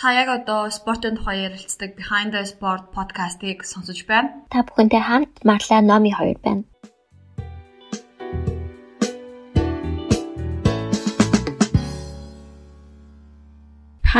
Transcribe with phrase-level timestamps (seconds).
[0.00, 4.32] Та яг одоо спортын тухай ярилцдаг Behind the Sport podcast-ыг сонсож байна.
[4.48, 6.64] Та бүхэнтэй хамт Марла Номи хоёр байна.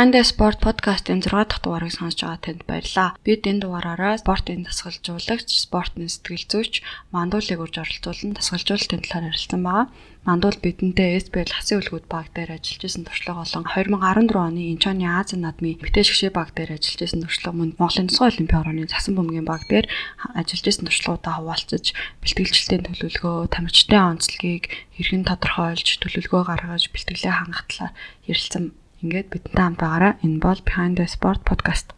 [0.01, 3.13] Хандэ спорт подкастын 6 дахь дугаарыг сонсож байгаа танд баярлалаа.
[3.21, 6.73] Бид энэ дугаараараа спортын дасгалжуулагч, спортын сэтгэл зүйч
[7.13, 9.93] Мандуулыг урьж оролцуулан дасгалжуулалтын талаар ярилцсан байгаа.
[10.25, 15.37] Мандуул бидэнтэй SBL хасын үлгүүд баг дээр ажиллаж исэн туршлага болон 2014 оны Инчоны Ази
[15.37, 19.45] наадмын битээ шгшээ баг дээр ажиллаж исэн туршлага мөн Монголын тусгай олимпийн орны цасан бөмбөгийн
[19.45, 19.85] баг дээр
[20.33, 21.85] ажиллаж исэн туршлагуудаа хуваалцаж
[22.25, 24.65] бэлтгэлчлэлтийн төлөвлөгөө, тамирчдын онцлогийг
[24.97, 27.93] хэрхэн тодорхойлж төлөвлөгөө гаргаж бэлтгэлээ хангах талаар
[28.25, 31.97] ярилцсан Ингээд бидэнтэй хамт байгаараа энэ бол Behind the Sport podcast.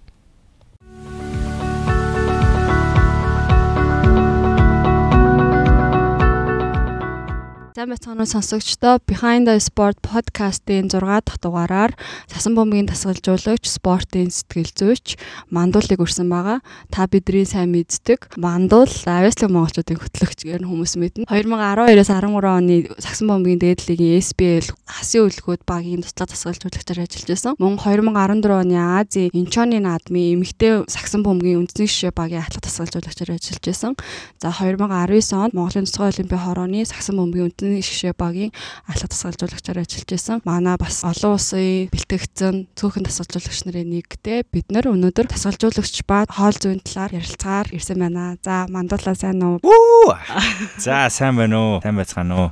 [7.73, 11.97] Сайн байцгаана уу сонсогчдоо Behind the Sport podcast-ийн 6 дахь дугаараар
[12.29, 15.17] Сасан бомбын тасгалжуулагч, спортын сэтгэл зүйч
[15.49, 16.61] Мандуулыг үрсэн байгаа.
[16.93, 21.25] Та бидний сайн мэддэг Мандуул Авиаслог монголчуудын хөтлөгч гэх хүмүүс мэднэ.
[21.25, 27.57] 2012-оос 13 оны Сасан бомбын дээд лигийн SBL хасын үлгүүд багийн туслах тасгалжуулагчаар ажиллаж байсан.
[27.57, 33.65] Мөн 2014 оны Азийн Инчоны наадмын эмэгтэй Сасан бомбын үндэсний шишээ багийн атлах тасгалжуулагчаар ажиллаж
[33.65, 33.97] байсан.
[34.37, 38.51] За 2019 онд Монголын тусгай олимпийн хорооны Сасан бомбын Эрдэнэ шгшээ багийн
[38.91, 40.37] алхад тасгалжуулагчаар ажиллаж байсан.
[40.43, 46.51] Манай бас олон улсын бэлтгэгдсэн цөөхөн тасгалжуулагч нарын нэгтэй бид нар өнөөдөр тасгалжуулагч ба хоол
[46.59, 48.35] зүйн талаар ярилцгаар ирсэн байна.
[48.43, 49.63] За мандуулаа сайн уу?
[50.83, 51.75] За сайн байна уу?
[51.79, 52.49] Сайн байцгаана уу?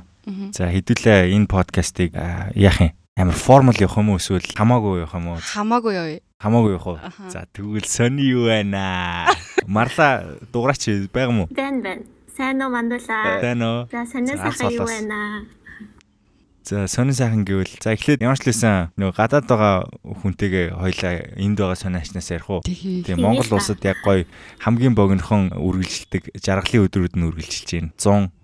[0.56, 2.16] За хэдүүлээ энэ подкастыг
[2.56, 2.96] яах юм?
[3.12, 5.44] Амар формал явах юм уу эсвэл хамаагүй явах юм уу?
[5.44, 6.20] Хамаагүй явъя.
[6.40, 6.98] Хамаагүй явах уу?
[7.28, 9.28] За тэгвэл сони юу байна?
[9.68, 11.44] Марла дугаарч байгаа мó?
[11.52, 12.00] Бэн бэн.
[12.42, 13.38] Сайн уу мандуулаа.
[13.38, 13.86] Сайн уу.
[13.86, 15.46] За сонир сайхан юу байна?
[16.66, 21.62] За сонир сайхан гэвэл за эхлээд ямар ч лсэн нөгөө гадаад байгаа хүнтэйгээ хоёлаа энд
[21.62, 22.66] байгаа сониачнаас ярих уу.
[22.66, 24.26] Тийм Монгол улсад яг гоё
[24.58, 27.94] хамгийн богинохон үргэлжилдэг жаргалын өдрүүд нь үргэлжилж байна.
[27.94, 28.34] 100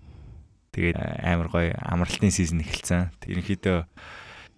[0.79, 3.11] тэгээд амар гоё амралтын сизон эхэлсэн.
[3.27, 3.83] Ерөнхийдөө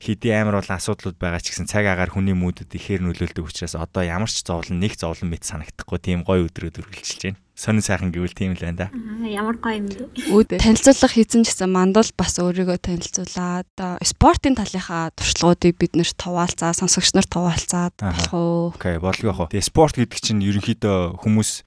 [0.02, 4.02] хэдий амар бол асуудлууд байгаа ч гэсэн цаг агаар хүний муудэд ихээр нөлөөлдөг учраас одоо
[4.02, 7.40] ямар ч зовлон нэг зовлон мэт санагдахгүй тийм гоё өдрөд үргэлжилж байна.
[7.54, 8.94] Сонин сайхан гэвэл тийм л байна да.
[9.22, 10.10] Ямар гоё юм бэ?
[10.34, 13.70] Үүд танилцуулах хийсэн гэсэн мандал бас өөрийгөө танилцуулаад
[14.02, 18.74] спортын талынхаа туршлагуудыг бид нэр туваалцаа, сонсогч нар туваалцаад болох уу?
[18.74, 19.62] Окей, болго яах вэ?
[19.62, 21.62] Тэгээ спорт гэдэг чинь ерөнхийдөө хүмүүс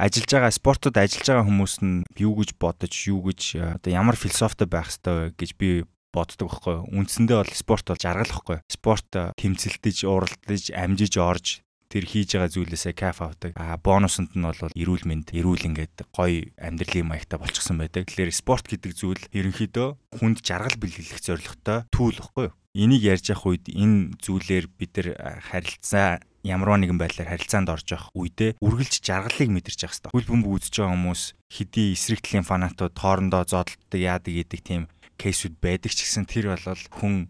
[0.00, 4.70] ажиллаж байгаа спортод ажиллаж байгаа хүмүүс нь юу гэж бодож, юу гэж одоо ямар философитой
[4.70, 6.76] байх ёстой гэж би боддог байхгүй.
[6.92, 8.58] Үндсэндээ бол спорт бол жаргал байхгүй.
[8.68, 11.46] Спорт тэмцэлдэж, уралдаж, амжиж орж
[11.88, 13.52] тэр хийж байгаа зүйлээсээ кайф авдаг.
[13.56, 18.04] А бонусанд нь бол эрүүл мэнд, эрүүл ингээд гоё амьдралын маягтай болчихсон байдаг.
[18.04, 22.56] Тэгэхээр спорт гэдэг зүйл ерөнхийдөө хүнд жаргал бэлгэлэх зорилготой түүл байхгүй юу?
[22.76, 28.12] Энийг ярьж явах үед энэ зүйлээр бид нар харилцаа ямарваа нэгэн байдлаар харилцаанд орж явах
[28.14, 30.12] үедээ үргэлж жаргалыг мэдэрч явах хэрэгтэй.
[30.14, 34.82] Хөл бөмбөг үзэж байгаа хүмүүс хэдий эсрэг талын фанатууд хоорондоо зодтолдог яадаг гэдэг тийм
[35.18, 37.28] кейсүүд байдаг ч гэсэн тэр бол хүн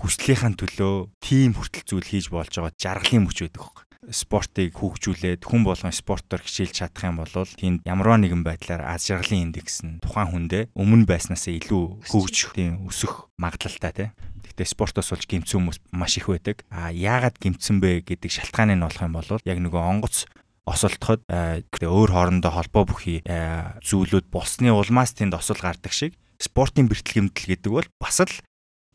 [0.00, 5.66] хүслийнхаа төлөө тийм хүртэл зүйл хийж болж байгаа жаргалын мөч байдаг хөөе спортыг хөгжүүлээд хүн
[5.66, 10.30] болгон спортоор хичээлж чадах юм бол тэнд ямарваа нэгэн байдлаар аз жаргалын индекс нь тухайн
[10.30, 14.08] хүндээ өмнө байснаас илүү хөгжих тийм өсөх магадлалтай тий.
[14.46, 16.62] Гэхдээ спортоос болж гимцэн хүмүүс маш их байдаг.
[16.70, 20.30] А яагаад гимцэн бэ гэдэг шалтгааны нь болох юм бол яг нөгөө онгоц
[20.66, 27.50] осолдоход гэдэг өөр хоорондоо холбоо бүхий зүйлүүд болсны улмаас тэнд осол гардаг шиг спортын бэрхтэлгэмдэл
[27.56, 28.34] гэдэг бол бас л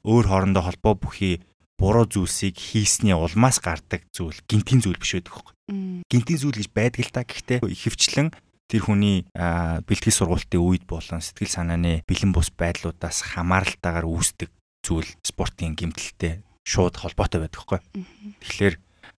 [0.05, 1.41] өөр хоорондоо холбоо бүхий
[1.81, 6.05] буруу зүйлсийг хийсний улмаас гардаг зүйл гинтийн зүйл биш байдаг хөөе.
[6.05, 8.29] Гинтийн зүйл гэж байдаг л та гэхдээ ихэвчлэн
[8.69, 14.49] тэр хүний бэлтгэл сургалтын үед болон сэтгэл санааны бэлэн бус байдлуудаас хамааралтайгаар үүсдэг
[14.85, 17.81] зүйл спортын гимтэлтэй шууд холбоотой байдаг хөөе.
[18.45, 18.75] Тэгэхээр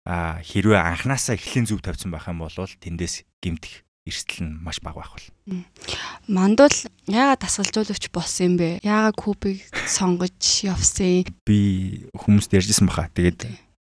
[0.06, 5.14] хэрвээ анханасаа эхлэн зүг тавьсан байх юм бол тэндээс гимтэх эрсдэл нь маш бага байх
[5.14, 5.28] бол.
[6.26, 6.74] Мандул
[7.06, 8.82] яагаад дасгалжуулагч болсон юм бэ?
[8.82, 11.30] Яагаад кубыг сонгож явсан?
[11.46, 13.14] Би хүмүүст ярьжсэн баха.
[13.14, 13.46] Тэгээд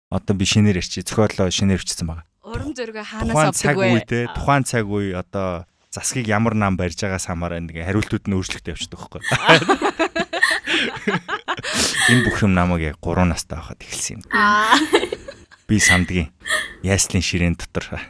[0.08, 1.04] одоо би шинээр ярьчих.
[1.04, 2.24] Зохиолоо шинээр өвчсөн байгаа.
[2.48, 4.32] Уран зөргөө хаанаас авдаг вэ?
[4.32, 9.04] Тухайн цаг үе одоо засгийг ямар нам барьж байгаас хамаараа ингээ хариултууд нь өөрчлөгдөж явчихдаг
[9.04, 9.20] байхгүй.
[12.08, 14.24] Энэ бүх юм намайг яг 3 настай байхад эхэлсэн юм.
[15.68, 16.32] Би сандгийн
[16.80, 18.00] яслын ширээн дотор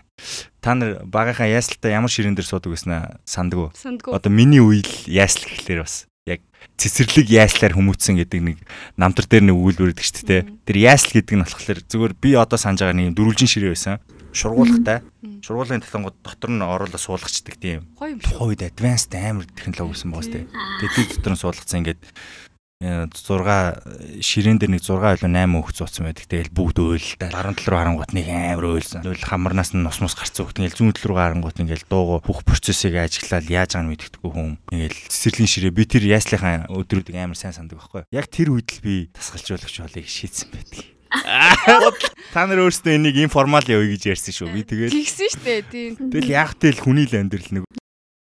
[0.69, 3.73] Та нар багийнхаа яслалтаа ямар ширээн дээр суудаг гэснэ сандгүй.
[4.13, 6.45] Одоо миний үйл ясл гэхлээр бас яг
[6.77, 8.61] цэцэрлэг яслаар хүмүүцсэн гэдэг нэг
[9.01, 10.45] намтар дээр нэг өгдөг шүү дээ.
[10.69, 13.97] Тэр ясл гэдэг нь болохоор зүгээр би одоо санаж байгаа нэг дөрвөлжин ширээ байсан.
[14.37, 15.01] Шургуулгатай.
[15.41, 17.89] Шургуулгын технологи дотор нь оруулаад суулгачдаг тийм.
[17.97, 18.21] Тухайн
[18.53, 20.45] үед advanced амар технологи байсан шүү дээ.
[20.85, 22.01] Тэгээд дотор нь суулгацсан ингээд
[22.79, 26.31] 6 ширээн дээр нэг 6 илүү 8 өөх цууцсан байдаг.
[26.31, 27.27] Тэгэл бүгд өөлдөө.
[27.35, 29.03] Баруун тал руу харангуут нэг амар өөлсөн.
[29.03, 30.55] Тэгэл хамарнаас нь нус мус гарцсан хөх.
[30.55, 34.51] Тэгэл зүүн тал руу харангуут ингээл дууго бүх процессыг ажиглаад яаж байгааг нь мэддэггүй хүн.
[34.71, 38.07] Ингээл цэцэрлэгийн ширээ би тэр яслихаа өдрүүдийг амар сайн сандаг байхгүй.
[38.15, 40.87] Яг тэр үед л би тасгалжуулагч болыг шийдсэн байдаг.
[42.37, 44.55] Та нар өөрсдөө энийг информал явъя гэж ярьсан шүү.
[44.55, 46.13] Би тэгэл Гигсэн штэ тийм.
[46.13, 47.65] тэгэл яг тэл хүний л амьдрал нэг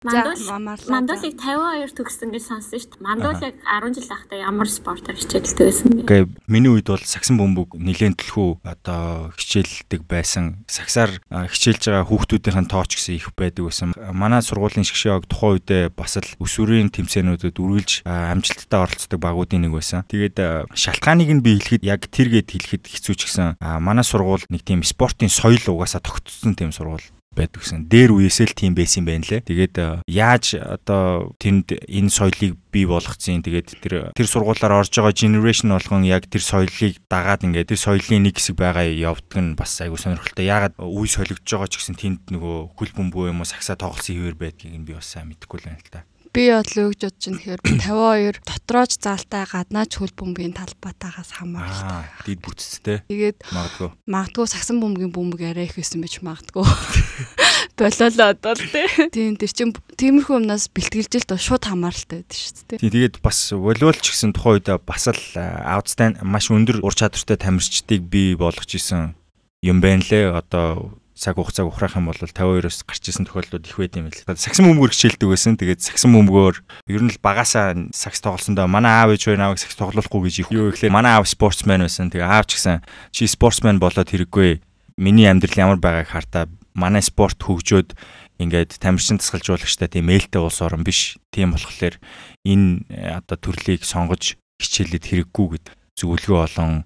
[0.02, 3.06] Мандуулыг 52 төгссөн гэж сонссон шүү дээ.
[3.06, 6.02] Мандуулыг 10 жил ахтай ямар спортоор хичээлдэг байсан бэ?
[6.10, 6.18] Гэ
[6.50, 10.66] миний үед бол сагсан бөмбөг нэлээд төлхөө одоо хичээлдэг байсан.
[10.66, 13.94] Сагсаар хичээлж байгаа хүүхдүүдийн тооч гэсэн их байдаг байсан.
[14.10, 19.78] Манай сургуулийн шгшээ ог тухайн үедээ бас л өсвөрийн тэмцээнүүдэд үргэлж амжилттай оролцдог багуудын нэг
[19.78, 20.02] байсан.
[20.10, 24.82] Тэгээд шалтгааныг нь би хэлэхэд яг тэргээд хэлэхэд хэцүү ч гэсэн манай сургууль нэг тийм
[24.82, 27.88] спортын соёл угаасаа тогтцсон тийм сургууль байдаг гэсэн.
[27.88, 29.40] Дээр үеэсээ л тийм байсан юм байна лээ.
[29.42, 33.42] Тэгээд э, яаж одоо тэнд энэ соёлыг бий болгоцсон.
[33.42, 38.28] Тэгээд тэр тэр сургуулаар орж байгаа generation болгон яг тэр соёлыг дагаад ингээд тэр соёлын
[38.28, 40.44] нэг хэсэг байгаа явдаг нь бас айгу сонирхолтой.
[40.44, 44.36] Ягаад үе солигдож байгаа ч гэсэн тэнд нөгөө хөл бөмбөө юм уу сагсаа тоглосон хэвээр
[44.36, 47.60] байдгийг нь би бас сайн мэдэхгүй л байна л та би бодлоо гэж бодож байна
[47.60, 52.08] тэгэхээр 52 дотроож заалтай гаднаач хөл бөмбөгийн талбайтаагаас хамааралтай.
[52.24, 52.98] Дид бүтцтэй.
[53.04, 53.88] Тэгээд магадгүй.
[54.08, 56.64] Магадгүй сагсан бөмбөгийн бөмбөг арай их байсан байж магадгүй.
[57.76, 58.64] Болоолоо одоо л
[59.12, 62.80] тийм тэр чин тиймэрхүү юмнаас бэлтгэлжилт шууд хамааралтай байдаг шүү дээ.
[62.80, 67.36] Тийм тэгээд бас волейбол ч гэсэн тухайн үед бас л аутстайн маш өндөр ур чадвартай
[67.36, 69.12] тамирчдыг бий болгож исэн
[69.60, 70.32] юм байна лээ.
[70.32, 74.18] Одоо цаг хугацааг ухраах юм бол 52-оос гарч исэн тохиолдлууд их байд юм л.
[74.34, 75.54] Сагсан бөмбөгөөр хичээлдэг байсан.
[75.54, 76.56] Тэгээд сагсан бөмбөгөөр
[76.90, 80.50] ер нь л багасаа сакс тоглосондоо манай аав ээж хоёр наваг сакс тоглохгүй гэж их
[80.50, 82.10] юу гэхлээр манай аав спортсмен байсан.
[82.10, 82.82] Тэгээд аав ч гэсэн
[83.14, 84.58] чи спортсмен болоод хэрэггүй.
[84.98, 87.94] Миний амьдрал ямар байгааг хартаа манай спорт хөгжөөд
[88.42, 91.22] ингээд тамирчин тасгалжуулагчтай тийм ээлтэй улс орон биш.
[91.30, 92.02] Тийм болохоор
[92.42, 92.82] энэ
[93.22, 95.66] одоо төрлийг сонгож хичээлэд хэрэггүй гэд
[95.98, 96.82] зөвлөгөө олон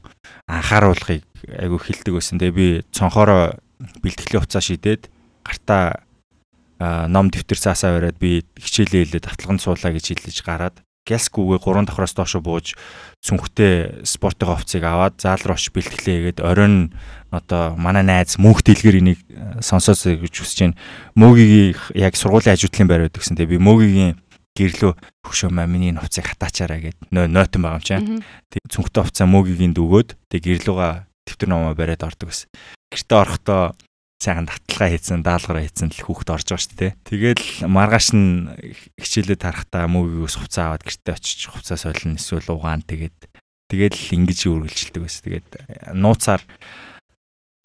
[0.51, 2.43] анхааруулгыг айгүй хилдэг байсан.
[2.43, 5.09] Тэгээ би цонхороо бэлтгэлийн хуцаа шидээд
[5.45, 6.03] гартаа
[6.81, 10.77] ном дэвтэр цаасаа бариад би хичээлээ хэлээд давталганд суулаа гэж хэлж гараад
[11.07, 12.75] гялскүүгээ 3 давхраас доош бууж
[13.23, 16.93] цүнхтэй спортын хувцсыг аваад заал руу очиж бэлтгэлээ хийгээд оройн
[17.31, 19.21] одоо манай найз мөнх дэлгэр энийг
[19.63, 20.79] сонсоосоо гэж хүсэж байна.
[21.15, 23.39] Мөөгийн яг сургуулийн ажуудлын байр байдаг гэсэн.
[23.39, 24.19] Тэгээ би мөөгийн
[24.59, 28.25] гэрлөө хөшөө маа миний хувцсыг хатаачаараа гэд нойтон байгаа юм чинь.
[28.51, 32.51] Тэг цүнхтэй хувцаа мөөгийн дөгөөд тэг гэрлүүга дэвтэр номоо бариад ордог гэсэн
[32.97, 33.63] гэртээ орохдоо
[34.17, 36.93] сайхан таталгаа хийсэн, даалгавар хийсэн л хүүхд орж байгаа шүү дээ.
[37.05, 38.49] Тэгэл маргааш нь
[38.97, 43.19] хичээлээ тарахтаа мөгийгөөс хувцас аваад гэртээ очиж хувцас солино эсвэл угаан тэгээд
[43.69, 45.23] тэгэл ингэж үргэлжилдэг байсан.
[45.29, 45.49] Тэгээд
[45.93, 46.43] нууцаар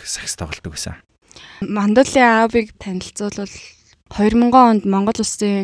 [0.04, 1.00] сакс тоглодог байсан.
[1.64, 3.56] Мандалын аавыг танилцуулбал
[4.12, 5.64] 2000 онд Монгол улсын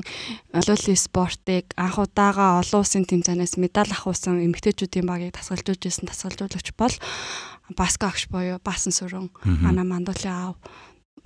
[0.55, 6.95] олимпийн спортыг анх удаага олон улсын тэмцээнээс медаль авахсан эмэгтэйчүүдийн багийг тасгалжуулж исэн тасгалжуулагч бол
[7.75, 10.55] Баско агш буюу Баасан сүрэн манай мандуулын аав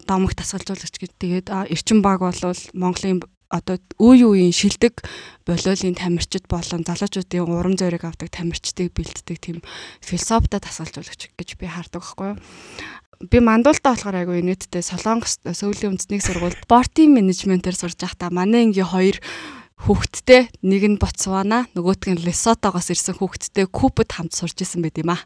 [0.08, 1.20] домог тасгалжуулагч гэдэг.
[1.22, 2.34] Тэгээд эрчим баг бол
[2.74, 3.22] Монголын
[3.52, 5.04] одоо үе үеийн шилдэг
[5.46, 9.58] болиолын тамирчид болон залуучуудын урам зориг авдаг тамирчдыг бэлддэг тийм
[10.00, 12.38] философитой тасгалжуулагч гэж би хардаг байхгүй юу
[13.28, 18.88] би мандуултаа болохоор айгүй нийтдээ Солонгос сүүлийн үндэсний сургуульд спортын менежментээр сурж байхдаа манай ингийн
[18.88, 19.20] хоёр
[19.82, 25.18] хүүхэдтэй нэг нь Ботсвана нөгөөтг нь Лесотогоос ирсэн хүүхэдтэй Кубад хамт сурж исэн байт юм
[25.18, 25.22] аа.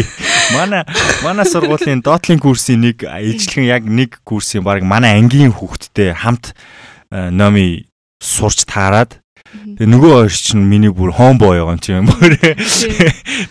[0.56, 0.88] Манай
[1.20, 6.56] манай сургуулийн доотлын курсын нэг ижлэгэн яг нэг курсын баг манай ангийн хүүхэдтэй хамт
[7.12, 7.92] э, номи
[8.24, 12.38] сурч таарад Тэгээ нөгөө хоёр чинь миний бүр хомбоо байгаа юм чи юм бүр.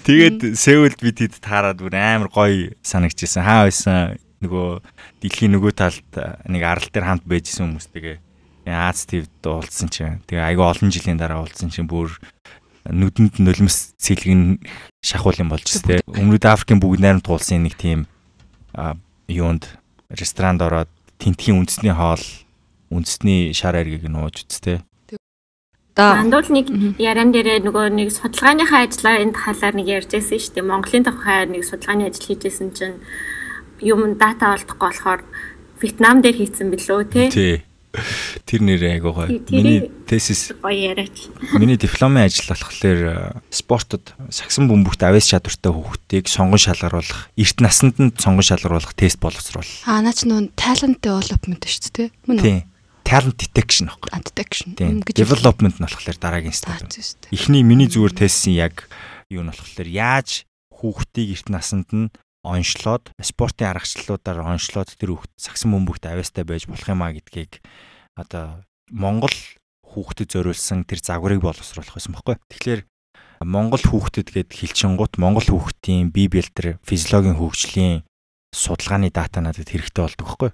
[0.07, 3.43] Тэгээд Сеулд бид хэд таарад бүр амар гоё санагдчихсан.
[3.43, 4.79] Хаа байсан нөгөө
[5.19, 6.07] дэлхийн нөгөө талд
[6.47, 8.28] нэг арал дээр хамт байжсэн хүмүүстэйгээ
[8.69, 10.21] Аз ТV-д уулзсан чинь.
[10.29, 12.13] Тэгээ айгүй олон жилийн дараа уулзсан чинь бүр
[12.85, 14.61] нүдэнд нулимс цэлгэн
[15.01, 16.05] шахуул юм болж тээ.
[16.05, 18.05] Өмнөд Африкийн бүгд найрамд туулсан нэг тийм
[19.27, 19.67] юунд?
[20.09, 20.89] Ресторанд ороод
[21.21, 22.23] тентхийн үндэсний хоол
[22.89, 24.81] үндэсний шар аргийг нууж үсттэй
[25.99, 30.63] Одоо Андуул нэг яран дээрээ нөгөө нэг судалгааныхаа ажлын талаар нэг ярьжсэн шүү дээ.
[30.63, 33.03] Монголын тухай нэг судалгааны ажил хийжсэн чинь
[33.83, 35.21] юм дата олдохгүй болохоор
[35.83, 37.27] Вьетнам дээр хийцэн билүү те.
[38.45, 39.41] Тэр нэр айгуу гоё.
[39.49, 41.29] Миний тезис гоё яриач.
[41.57, 48.13] Миний дипломын ажил болохоор спортод сагсан бөмбөгт авьяас чадвартай хүүхдийг сонгон шалгаруулах, эрт насанд нь
[48.13, 49.89] сонгон шалгаруулах тест боловсруулах.
[49.89, 52.09] Аа наач нөө talent development шүү дээ.
[52.29, 52.45] Мөн үү?
[52.45, 52.59] Тий
[53.09, 54.09] talent detection аахгүй.
[54.21, 54.77] Detection.
[54.77, 56.93] Development нь болохоор дараагийн стадиум.
[57.33, 58.85] Эхний миний зүгээр тестсэн яг
[59.33, 65.75] юу нь болохоор яаж хүүхдийг эрт насанд нь онцлоод спортын аргачлалуудаар онцлоод тэр хүүхд сагсан
[65.75, 67.59] бөмбөгт авьяастай байж болох юм а гэдгийг
[68.15, 69.35] одоо Монгол
[69.83, 72.37] хүүхдэд зориулсан тэр загварыг боловсруулах байсан байхгүй.
[72.47, 72.81] Тэгэхээр
[73.43, 78.03] Монгол хүүхдэд гээд хилчингууд Монгол хүүхдийн бие бэлтэр физиологийн хөгжлийн
[78.55, 80.51] судалгааны дата надад хэрэгтэй болдог байхгүй.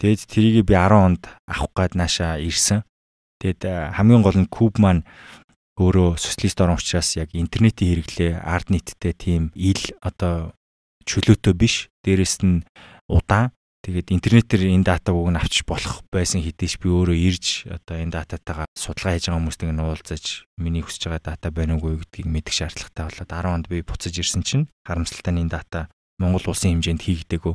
[0.00, 2.82] Тэгэд тэрийг би 10 онд авах гээд наашаа ирсэн.
[3.42, 5.06] Тэгэд хамгийн гол нь Куб маань
[5.78, 10.54] өөрөө социалист орн учраас яг интернетийн хэрэглээ ард нийттэй тийм ил одоо
[11.04, 11.74] чөлөөтэй биш.
[12.04, 12.64] Дээрэс нь
[13.10, 13.50] удаан
[13.82, 18.14] Тэгээд интернетээр энэ датаг уг нь авчиж болох байсан хэдийч би өөрөө ирж одоо энэ
[18.14, 22.54] дататайгаа судалгаа хийж байгаа хүмүүстэйг нь уулзаж миний хүсэж байгаа дата байна уугүй гэдгийг мэдэх
[22.62, 25.90] шаардлагатай болоод 10 онд би буцаж ирсэн чинь харамсалтай нь энэ дата
[26.22, 27.54] Монгол улсын хэмжээнд хийгдээгүй.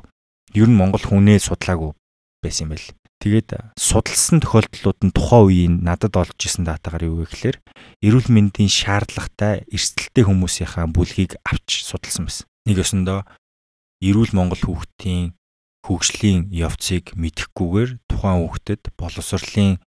[0.59, 1.95] Ер нь Монгол хүнээ судлаагүй
[2.43, 2.91] байсан юм байл.
[3.23, 3.49] Тэгээд
[3.79, 7.57] судалсан тохиолдлууд нь тухайн үеийн надад олж исэн датагаар юу вэ гэхээр
[8.03, 12.45] эрүүл мэндийн шаардлагатай эрсдэлтэй хүмүүсийнхаа бүлгийг авч судалсан байсан.
[12.67, 13.23] Нэг өсөндөө
[14.03, 15.33] эрүүл Монгол хүүхдийн
[15.87, 19.79] хөгжлийн явцыг мэдэхгүйгээр тухайн хүүхдэд боловсролын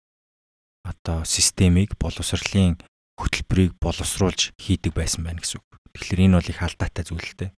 [0.82, 2.80] одоо системийг боловсролын
[3.20, 5.68] хөтөлбөрийг боловсруулж хийдэг байсан байна гэсэн үг.
[5.92, 7.50] Тэгэхээр энэ бол их алдаатай зүйл л дээ.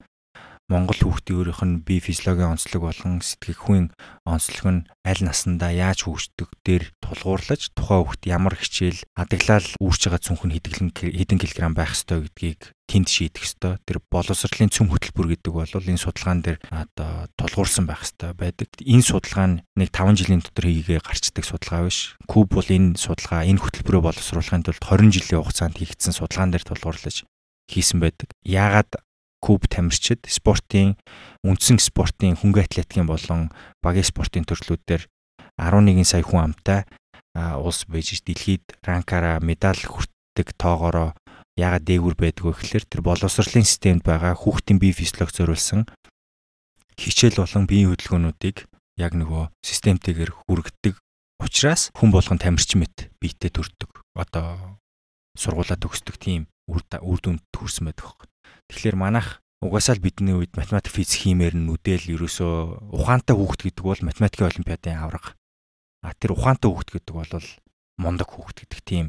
[0.71, 3.91] Монгол хүүхдийн өөрийнх нь бие физиологийн онцлог болон сэтгэхүйн
[4.23, 10.23] онцлог нь аль насндаа яаж хөгждөг дээр тулгуурлаж тухайн хүүхд ямар хичээл адаглал үүсэж байгаа
[10.23, 13.83] цүнх нь хэдэн килограмм байх ёстой гэдгийг тэнд шийдэх ёстой.
[13.83, 18.67] Тэр боловсролын цөм хөтөлбөр гэдэг бол энэ судалгаан дээр одоо тулгуурсан байх ёстой байдаг.
[18.79, 22.15] Энэ судалгаа нь нэг 5 жилийн дотор хийгээ гарчдаг судалгаа биш.
[22.27, 27.23] Куб бол энэ судалгаа энэ хөтөлбөрөө боловсруулахын тулд 20 жилийн хугацаанд хийгдсэн судалгаан дээр тулгуурлаж
[27.71, 28.31] хийсэн байдаг.
[28.43, 28.99] Яагаад
[29.41, 30.95] клуб тамирчид спортын
[31.43, 33.49] үндсэн спортын хөнгө атлетикийн болон
[33.83, 35.09] багийн спортын төрлүүдээр
[35.57, 36.85] 11 сая хүн амтай
[37.35, 41.17] улс байж дэлхийд ранкаараа медаль хүртдэг тоогоороо
[41.57, 45.89] яагаад дээгүр байдгүй гэхээр тэр боловсролын системд байгаа хүүхдийн бие физиолог зориулсан
[46.95, 48.57] хичээл болон биеийн хөдөлгөөнүүдийг
[49.01, 50.95] яг нөгөө системтэйгээр хүргэдэг
[51.41, 54.05] учраас хүн болгон тамирчин мэт биетэй төрдөг.
[54.13, 54.77] Одоо
[55.33, 56.83] сургуулаа төгсдөг тийм үр
[57.19, 58.29] дүнд хүрсэн байдаг.
[58.71, 64.01] Тэгэхээр манайх угаасаа л бидний үед математик физик хиймээр нүдэл ерөөсөө ухаантай хүүхэд гэдэг бол
[64.07, 65.35] математикийн олимпиадын авраг.
[66.07, 67.47] А тэр ухаантай хүүхэд гэдэг бол
[67.99, 69.05] мундаг хүүхэд гэдэг тийм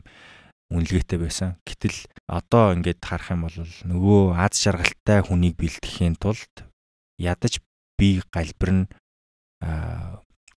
[0.66, 1.62] үнэлгээтэй байсан.
[1.62, 1.94] Гэтэл
[2.26, 3.54] одоо ингээд харах юм бол
[3.86, 6.52] нөгөө аз жаргалтай хүнийг бэлтгэхийн тулд
[7.22, 7.62] ядаж
[7.94, 8.84] бие галбир нь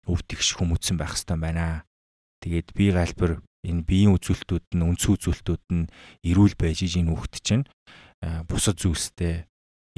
[0.08, 1.84] өвдөгш хүмүүцсэн байх хэрэгтэй байна.
[2.40, 5.92] Тэгээд бие галбир энэ биеийн үзүүлэлтүүд нь үндсэн үзүүлэлтүүд нь
[6.24, 7.64] эрүүл байж энэ хүүхэд чинь
[8.48, 9.46] бусад зүйлстэй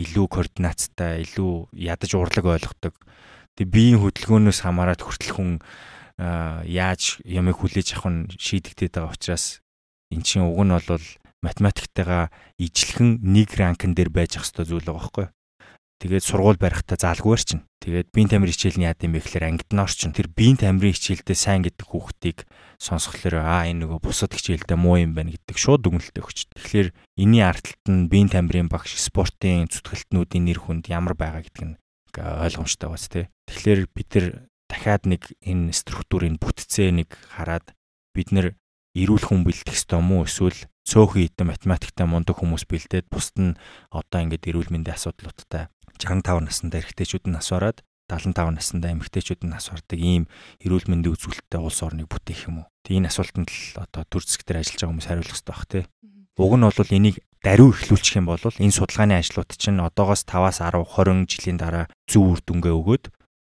[0.01, 2.95] илүү координацтай, илүү ядаж урлаг ойлгодог.
[3.55, 5.51] Тэг биеийн хөдөлгөөнөөс хамаарат хүртэл хүн
[6.19, 9.63] яаж ямыг хүлээж авах нь шийдэгдээд байгаа учраас
[10.11, 11.07] эн чинь уг нь бол
[11.43, 15.27] математиктайгаа ижлэхэн нэг ранкн дээр байж ах хэвээр зүйл байгаа байхгүй.
[15.95, 17.63] Тэгээд сургууль барихтаа заалгүйэр чинь.
[17.79, 20.11] Тэгээд биеийн тамирын хичээл нь яа гэм бэ гэхээр ангид нь орчин.
[20.11, 22.43] Тэр биеийн тамирын хичээлдээ сайн гэдэг хүүхдийг
[22.75, 26.39] сонсхолоор аа энэ нөгөө бусад хичээлдээ муу юм байна гэдэг шууд дүгнэлтээ өгч.
[26.51, 31.63] Тэгэхээр энэний ард талд нь биеийн тамирын багш спортын зүтгэлтнүүдийн нэр хүнд ямар байгаа гэдэг
[31.63, 31.79] нь
[32.19, 33.31] ойлгомжтой бац тээ.
[33.47, 34.27] Тэгэхээр бид нар
[34.67, 37.09] дахиад нэг энэ структурыг бүтцээ нэг
[37.39, 37.71] хараад
[38.11, 38.57] бид нар
[38.95, 40.55] эрүүл хүн бэлтгэх ёстой мó эсвэл
[40.87, 43.57] цөөхөн хитэн математиктай мундаг хүмүүс бэлдээд бусд нь
[43.91, 45.67] одоо ингээд эрүүл мэндийн асуудлуудтай
[45.99, 50.29] 65 наснда эрэгтэйчүүд нь нас бараад 75 наснда эмэгтэйчүүд нь нас бардаг ийм
[50.61, 52.69] эрүүл мэндийн үзүүлэлттэй улс орныг бүтээх юм уу?
[52.85, 55.83] Тэг энэ асуултанд л одоо төр зэгтэр ажиллаж байгаа хүмүүс хариулах хэрэгтэй бах тий.
[56.37, 60.85] Уг нь бол энийг даруй эхлүүлчих юм бол энэ судалгааны ажлууд чинь одоогоос 5-аас 10
[60.85, 63.05] 20 жилийн дараа зөв үр дүнгээ өгөөд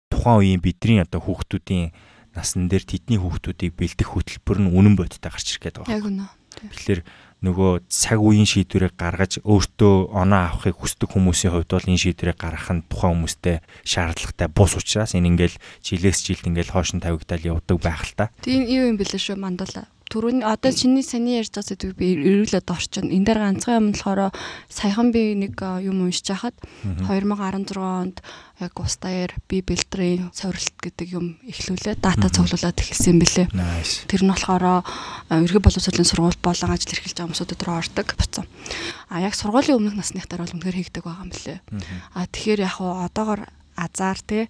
[0.09, 1.93] тухайн үеийн бидний одоо хүүхдүүдийн
[2.37, 5.97] насн дээр тэдний хүүхдүүдийг бэлдэх хөтөлбөр нь үнэн бодиттой гарч ирэх гээд байгаа.
[5.97, 6.29] Яг үнэ.
[6.57, 7.00] Тэгэхээр
[7.45, 12.71] нөгөө цаг үеийн шийдвэрийг гаргаж өөртөө оноо авахыг хүсдэг хүмүүсийн хувьд бол энэ шийдвэрийг гаргах
[12.73, 17.76] нь тухайн хүмүүстэй шаардлагатай бус учраас энэ ингээл жилээс жилд ингээл хоош нь тавигдал явдаг
[17.83, 18.33] байх л та.
[18.40, 22.70] Тийм юу юм бэлээ шүү мандала түрүүний одоо чиний саний ярьж байгаа зүйл би эргүүлээд
[22.70, 23.10] орчин.
[23.10, 24.30] Энэ дээр ганцхан юм болохоор
[24.70, 28.22] саяхан би нэг юм уншиж хахад 2016 онд
[28.62, 33.46] яг устаяар би бэлтрийн сорилт гэдэг юм эхлүүлээ дата цуглуулад эхэлсэн юм бэлээ.
[34.06, 34.86] Тэр нь болохоор
[35.28, 38.44] ерхий боловсролын сургууль болон ажил эрхэлж байгаа хүмүүсүүд рүү ордог буцсан.
[39.10, 41.58] А яг сургуулийн өмнөх насныхтаар бол үнэхээр хийгдэг байгаа юм бэлээ.
[42.14, 43.40] А тэгэхээр яг одоогор
[43.76, 44.48] азар те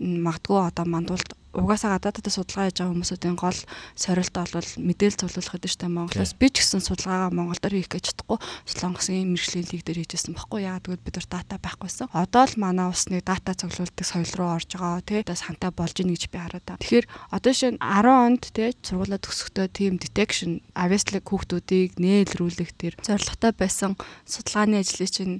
[0.00, 3.60] магадгүй одоо мандуулд угаасаа гадаадд судалгаа хийж байгаа хүмүүсийн гол
[3.94, 8.38] сорилт бол мэдээлэл цуглуулах гэдэг чинь Монголоос би ч гэсэн судалгаагаа Монголоор хийх гэж чадахгүй
[8.66, 12.10] Солонгосын мэрэгжлийн лиг дээр хийжсэн байхгүй яагаад гэвэл бид нар дата байхгүйсэн.
[12.10, 16.10] Одоо л манай усны дата цуглуулдаг соёл руу орж байгаа тий одоо сантай болж ийн
[16.10, 16.82] гэж би хараад байна.
[16.82, 23.52] Тэгэхээр одоо шинэ 10 онд тий сургуулаа төгсөхдөө team detection авиаслаг хүүхдүүдийг нээлрүүлэх тэр зорилготой
[23.54, 23.94] байсан
[24.26, 25.34] судалгааны ажлын чинь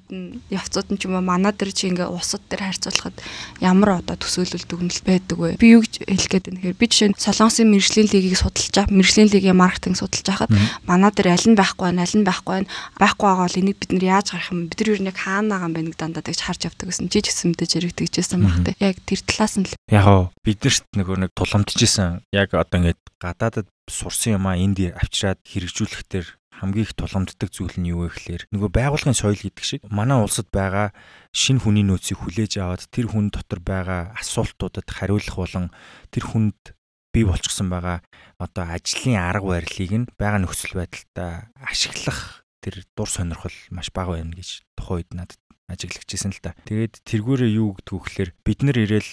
[0.54, 3.18] явцууд нь ч юм уу манай дээр чи ингээ усад дээр харьцуулахад
[3.58, 5.58] ямар одоо төсөөлөл дүгнэлт байдаг вэ?
[5.58, 6.58] Би юу гэж хэлгээд байна.
[6.60, 10.50] Тэгэхээр би жишээ нь Солонгосын мэрэгжлийн лигийг судалж байгаа, мэрэгжлийн лигийн маркетинг судалж байхад
[10.84, 12.68] манай дээр аль нь байхгүй байна, аль нь байхгүй байна.
[13.00, 14.68] Байхгүй байгаа бол энийг бид нэр яаж гарах юм?
[14.68, 17.08] Бид нар юу нэг хаана байгаа юм бэ нэг дандаа тэгж харж явдаг гэсэн.
[17.08, 18.72] Чи ч гэсэн мэдээж хэрэгтэйжсэн баг те.
[18.80, 19.76] Яг тэр талаас нь л.
[19.88, 22.24] Яг биднэрт нөгөө нэг тулгамдчихсэн.
[22.32, 26.26] Яг одоо ингээд гадаадад сурсан юм а энд авчираад хэрэгжүүлэх төр
[26.60, 30.48] хамгийн их тулгамддаг зүйл нь юу вэ гэхээр нөгөө байгуулгын соёл гэдэг шиг манай улсад
[30.54, 30.94] байгаа
[31.34, 35.66] шинэ хүний нөөцийг хүлээж аваад тэр хүн дотор байгаа асуултуудад хариулах болон
[36.14, 36.78] тэр хүнд
[37.14, 38.02] бий болчихсон байгаа
[38.38, 44.34] одоо ажлын арга барилыг нь байгаа нөхцөл байдалтай ашиглах тэр дур сонирхол маш бага байна
[44.34, 46.52] гэж тухайн үед надад ажиглагчсэн л та.
[46.68, 49.10] Тэгээд тэргүүрээ юу гэдэг гэхээр бид нар ирээл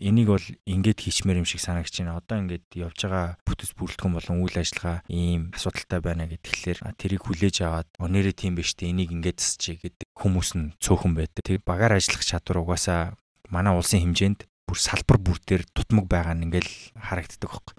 [0.00, 2.16] энийг бол ингээд хийчмээр юм шиг санагч байна.
[2.16, 7.56] Одоо ингээд явж байгаа бүтэц бүрэлдэхүүн болон үйл ажиллагаа ийм асуудалтай байна гэдгээр тэрийг хүлээж
[7.68, 11.44] аваад өнөөрөө тийм биш те энийг ингээд засчээ гэдэг хүмүүс нь цөөхөн байдаг.
[11.44, 13.14] Тэгээд багаар ажиллах чадвар угаасаа
[13.52, 17.74] манай улсын хэмжээнд бүр салбар бүр дээр тутмаг байгаа нь ингээл харагддаг байхгүй.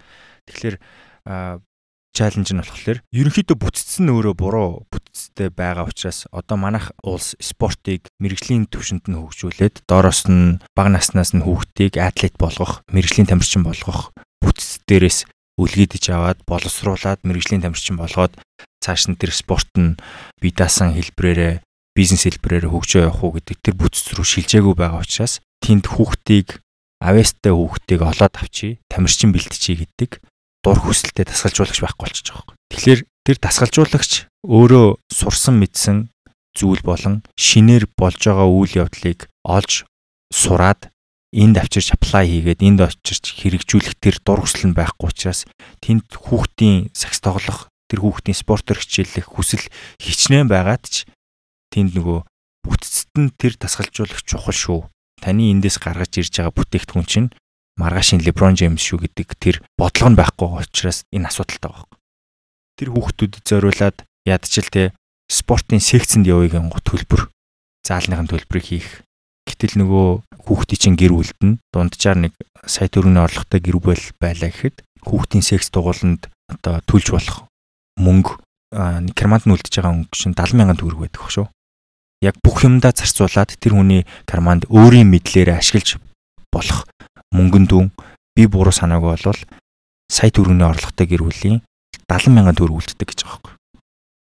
[0.46, 0.76] Тэгэхээр
[2.12, 8.68] чаленж нь болохоор ерөнхийдөө бүтцсэн өөрөө буруу бүтцтэй байгаа учраас одоо манайх улс спортыг мэрэгжлийн
[8.68, 14.12] төвшөнд нь хөгжүүлээд доороос нь бага наснаас нь хүүхдийг атлет болгох, мэрэгжлийн тамирчин болгох
[14.44, 15.24] бүтц дээрээс
[15.56, 18.36] үлгэдэж аваад боловсруулад мэрэгжлийн тамирчин болгоод
[18.80, 19.96] цааш нь тэр спорт нь
[20.40, 21.60] бие даасан хэлбрээрээ
[21.96, 26.64] бизнес хэлбрээр хөгжөө явах уу гэдэг тэр бүтц рүү шилжээгүй байгаа учраас тэнд хүүхдийг
[27.04, 30.24] авьяастай хүүхдийг олоод авчи тамирчин бэлтчий гэдэг
[30.62, 32.56] дур хүсэлтэд дасгалжуулагч байхгүй байгаа юм.
[32.70, 34.12] Тэгэхээр тэр дасгалжуулагч
[34.46, 36.10] өөрөө сурсан мэдсэн
[36.54, 39.84] зүйл болон шинээр болж байгаа үйл явдлыг олж
[40.32, 40.90] сураад
[41.32, 45.48] энд авчирч apply хийгээд энд очирч хэрэгжүүлэх тэр дур хүсэл нь байхгүй учраас
[45.80, 49.64] тэнд хүүхдийн сакс тоглох тэр хүүхдийн спортоор хичээллэх хүсэл
[49.96, 50.94] хичнээн байгаад ч
[51.72, 52.20] тэнд нөгөө
[52.68, 54.80] бүтцэд нь тэр дасгалжуулагч чухал шүү.
[55.24, 57.28] Таны эндээс гаргаж ирж байгаа бүтээгдэхүүн чинь
[57.80, 61.96] маргаашийн LeBron James шүү гэдэг тэр бодлого нь байхгүй учраас энэ асуудалтай байна.
[62.76, 63.96] Тэр хүүхдүүдэд зориулаад
[64.28, 64.92] ядчил те
[65.30, 67.32] спортын секцэнд явъя гэн гот төлбөр
[67.86, 68.90] заалныхын төлбөрийг хийх.
[69.48, 70.06] Гэтэл нөгөө
[70.46, 72.32] хүүхдийн чинь гэр бүлд нь дунджаар нэг
[72.62, 77.48] сая төгрөгийн орлоготой гэр бүл байлаа гэхэд хүүхдийн секс дугууланд одоо төлж болох
[77.98, 78.38] мөнгө
[79.18, 81.46] карманд нь үлдэж байгаа өнгө чинь 70 мянган төгрөг байдаг шүү.
[82.22, 85.98] Яг бүх юмдаа зарцуулаад тэр хүний карманд өөрийн мэдлээрээ ашиглаж
[86.54, 86.86] болох
[87.32, 87.90] мөнгөн дүн
[88.36, 89.40] би буруу санаагүй болвол
[90.12, 91.60] сая төгрөгийн орлоготой гэр бүлийн
[92.08, 93.54] 70 мянган төгрөг үлддэг гэж байгаа байхгүй.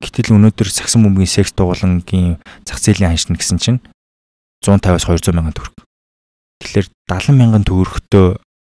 [0.03, 3.81] Гэтэл өнөөдөр сагсан бөмбөгийн секс дугуулангийн зах зээлийн ханшин гэсэн чинь
[4.66, 5.77] 150-аас 200 мянган төгрөг.
[6.61, 8.27] Тэгэхээр 70 мянган төгрөгтөө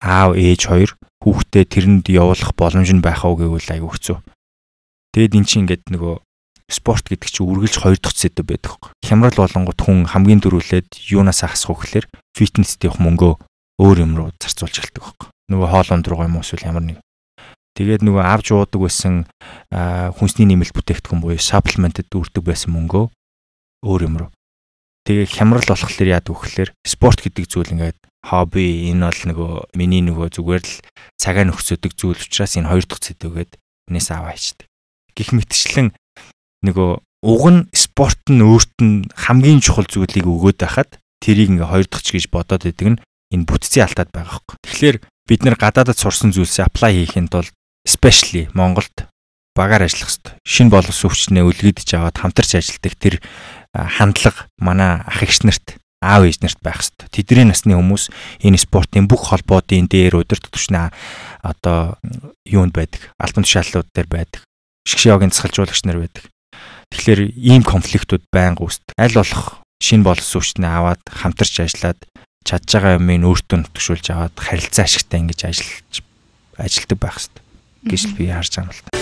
[0.04, 0.92] аав ээж хоёр
[1.24, 4.18] хүүхдээ тэрэнд явуулах боломж нь байх уу гэвэл айгүй хэцүү.
[5.16, 6.22] Тэгэд эн чинь ингээд нөгөө
[6.70, 8.78] спорт гэдэг чинь үргэлж хоёр дахь зэдэв байдаг.
[9.02, 13.34] Хямрал болонгот хүн хамгийн дөрүүлээд юунаас ахсах вэ гэхээр фитнест явах мөнгөө
[13.78, 15.30] өөр юм руу зарцуулж эхэлдэг байхгүй.
[15.54, 16.98] Нөгөө хоолонд руу юм уу эсвэл ямар нэг.
[17.78, 19.30] Тэгээд нөгөө авж уудаг байсан
[19.70, 23.06] хүнсний нэмэлт бүтээгдэхүүн буюу supplement-д дүүрдэг байсан мөнгөө
[23.86, 24.30] өөр юм руу.
[25.06, 30.28] Тэгээ хямрал болохоор яад вөхлөөр спорт гэдэг зүйл ингээд хобби энэ бол нөгөө миний нөгөө
[30.36, 30.76] зүгээр л
[31.22, 33.52] цагаа нөхцөдөг зүйл учраас энэ хоёр дахь зэдэвгээд
[33.94, 34.68] энэс аваа хийдэг.
[35.16, 35.94] Гэх мэтчлэн
[36.66, 36.90] нөгөө
[37.24, 42.04] уг нь спорт нь өөрт нь хамгийн чухал зүйлийг өгөөд байхад тэрийг ингээ хоёр дахь
[42.04, 43.02] ч гэж бодоод идэг нь
[43.34, 44.58] энэ бүтцийн алтаад байгаа хөөхгүй.
[44.64, 47.50] Тэгэхээр бид нэр гадаадад сурсан зүйлсээ apply хийхэд бол
[47.88, 49.08] especially Монголд
[49.58, 50.34] багаар ажиллах хэрэгтэй.
[50.46, 53.16] Шинэ боловсон хүчнээ үлгэдэж аваад хамтарч ажилладаг тэр
[53.74, 57.10] хандлага манай ах эгч нарт аав ээж нарт байх хэрэгтэй.
[57.10, 58.14] Тэдний насны хүмүүс
[58.46, 60.94] энэ спортын бүх холбоодын дээр өдөрт төвшнө
[61.42, 61.98] одоо
[62.46, 63.10] юунд байдаг?
[63.18, 64.46] Алтан тушаалууд дээр байдаг.
[64.86, 66.30] Шгшээгийн засгалжуулагч нар байдаг.
[66.94, 68.94] Тэгэхээр ийм конфликтууд байнга үүсдэг.
[68.94, 72.00] Аль болох шинэ боловсон хүчнээ аваад хамтарч ажиллаад
[72.48, 75.96] чадж байгаа юмыг өөртөө нөтгшүүлж аваад харилцаа ашигтай ингэж ажиллаж
[76.56, 77.44] ажилдаг байх хэрэгтэй
[77.92, 78.96] гэж би харж байгаа юм л та.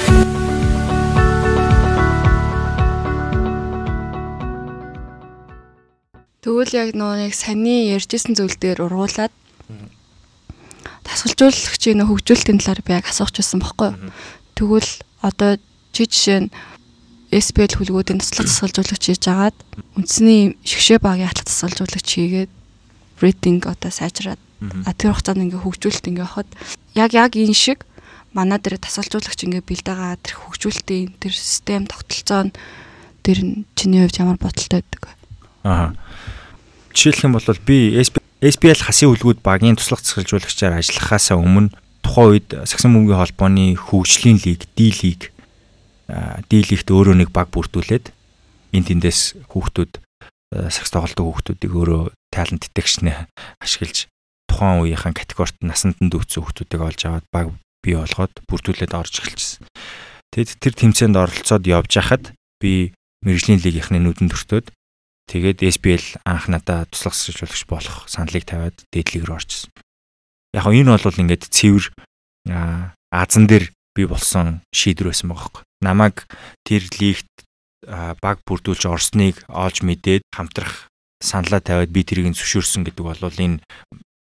[6.41, 9.33] Тэгвэл яг нэг саний ярьжсэн зүйл дээр ургуулад
[11.05, 13.93] тасгалжуулагчийн хөгжүүлэлтийн талаар би яг асуух гэсэн бохоггүй.
[14.57, 14.89] Тэгвэл
[15.21, 15.61] одоо
[15.93, 16.53] чи жишээ нь
[17.29, 19.57] SPL хүлгүүдийн туслах тасгалжуулагч хийж агаад
[19.97, 22.51] үндэсний шгшээ багийн хатлах тасгалжуулагч хийгээд
[23.21, 24.41] reading одоо сайжраад
[24.85, 26.49] а тэр хугацаанд ингээ хөгжүүлэлт ингээ явахад
[26.95, 27.83] яг яг энэ шиг
[28.35, 32.55] манай дээр тасалжуулагч ингээ бэлдээгаа тэр хөгжүүлэлтийн тэр систем тогтолцоо нь
[33.23, 33.37] тэр
[33.75, 35.13] чиний хувьд ямар бодолтой байдаг вэ?
[35.63, 35.95] Аа.
[36.91, 41.73] Жишээлх юм бол би SPL хасын үлгүүд багийн туслах засгалжуулагчаар ажиллахаасаа өмнө
[42.03, 45.33] тухайн үед Сагсан бөмбөгийн холбооны хөгжлийн лиг, D лиг
[46.49, 48.13] D лигт өөрөө нэг баг бүрдүүлээд
[48.77, 49.91] энэ тэндээс хүүхдүүд
[50.69, 52.03] сакс тоглолтын хүүхдүүдийг өөрөө
[52.35, 53.31] талент детекшн
[53.63, 54.11] ашиглаж
[54.51, 57.47] тухайн үеийнхэн категорит насанд нь дүүцсэн хүмүүсийг олж аваад баг
[57.79, 59.63] бий болгоод бүрдүүлээд орж эхэлчихсэн.
[60.35, 62.91] Тэгэд тэр тэмцээнд оролцоод явж хахад би
[63.23, 64.67] мэрэгжлийн лигийнхны нүдэн төртөөд
[65.31, 69.71] тэгээд SBL анх надаа туслах сэржүүлэгч болох саналыг тавиад дээдлэг рүү орчихсон.
[70.53, 71.85] Яг энэ бол ингээд цэвэр
[73.09, 75.65] азан дээр би болсон шийдвэр байсан байгаа хөөе.
[75.81, 76.15] Намайг
[76.67, 77.31] тэр лигт
[78.21, 80.89] баг бүрдүүлж орсныг олж мэдээд хамтрах
[81.21, 83.61] саналаа тавиад би тэрийг зөвшөөрсөн гэдэг бол энэ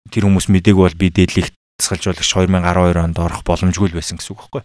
[0.09, 4.41] тэр хүмүүс мдээгүй бол би дээдлэгт тасгалжуулагч 2012 онд орох боломжгүй л байсан гэсэн үг
[4.41, 4.63] байхгүй.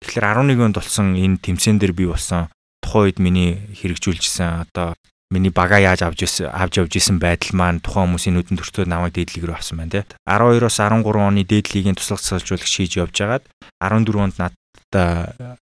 [0.00, 2.48] Тэгэхээр 11 онд болсон энэ тэмцээн дээр би болсон
[2.80, 4.96] тухайн үед миний хэрэгжүүлжсэн одоо
[5.30, 9.14] миний багаа яаж авч ирсэн авч явж исэн байдал маань тухайн хүмүүсийн нүдэн төртөө намайг
[9.14, 10.04] дээдлэг рүү авсан байна тий.
[10.26, 13.44] 12-оос 13 оны дээдлигийн туслах цэцэлжүүлэх хийж явж байгаад
[13.78, 14.54] 14 онд над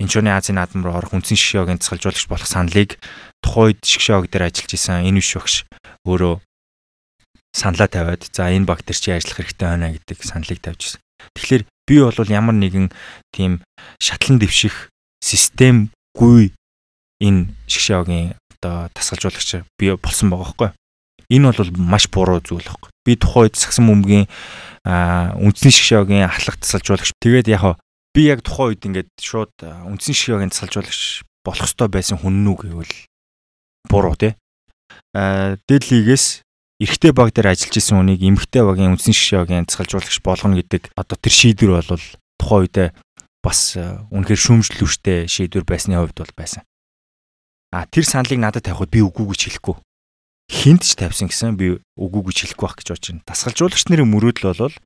[0.03, 2.99] Инчоны Азийн наадам руу орох үндсэн шгшөөгийн цэцэлжүүлэгч болох саналыг
[3.39, 5.55] тухайн үед шгшөөг дээр ажиллаж исэн энэ биш багш
[6.09, 6.41] өөрөө
[7.53, 11.01] саналаа тавиад за энэ дээр чи ажиллах хэрэгтэй байна гэдэг саналыг тавьж исэн.
[11.37, 12.89] Тэгэхээр би бол ямар нэгэн
[13.31, 13.63] тийм
[14.01, 14.89] шатлан дэвших
[15.23, 16.57] системгүй
[17.23, 20.71] энэ шгшөөгийн одоо тасгалжуулагч би болсон байгаа байхгүй.
[21.31, 22.91] Энэ бол маш буруу зүйл байхгүй.
[23.07, 24.27] Би тухайн үед сагсан бөмбөгийн
[24.85, 27.15] үндсэн шгшөөгийн ахлах тасгалжуулагч.
[27.23, 27.79] Тэгээд яг
[28.17, 32.95] би яг тухайн үед ингээд шууд үндсэн шгшөөгийн тасгалжуулагч болох ёстой байсан хүн нүг гэвэл
[33.91, 34.35] буруу тий.
[35.13, 36.41] Аа дээдлигээс
[36.81, 41.35] эрэгтэй баг дээр ажиллаж исэн хүнийг эмэгтэй багийн үндсэн шгшөөгийн тасгалжуулагч болгоно гэдэг одоо тэр
[41.37, 42.05] шийдвэр бол
[42.41, 42.89] тухайн үедээ
[43.45, 46.65] бас үнэхээр шүүмжлүүлжтэй шийдвэр байсны хувьд бол байсан.
[47.71, 49.77] А тэр саналыг надад тавихад би үгүй гэж хэлэхгүй.
[50.49, 53.27] Хинт ч тавьсан гэсэн би үгүй гэж хэлэхгүй байх гэж бодож байна.
[53.29, 54.77] Дасгалжуулагч нарын мөрөөдөл бол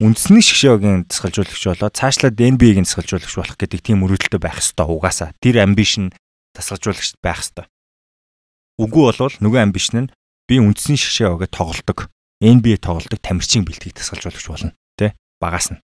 [0.00, 5.36] үндэсний шгшөөгийн дасгалжуулагч болоод цаашлаад NBA-гийн дасгалжуулагч болох гэдэг тийм мөрөөдөлтөй байх ёстой угаасаа.
[5.44, 6.08] Тэр амбишн
[6.56, 7.68] дасгалжуулагчд байх ёстой.
[8.80, 10.12] Үгүй болвол нөгөө амбишн нь
[10.48, 12.08] би үндэсний шгшөөгээ тоглолдог,
[12.40, 14.72] NBA тоглолдог тамирчин бэлтгэх дасгалжуулагч болно.
[14.96, 15.12] Тэ?
[15.36, 15.84] Багаас нь.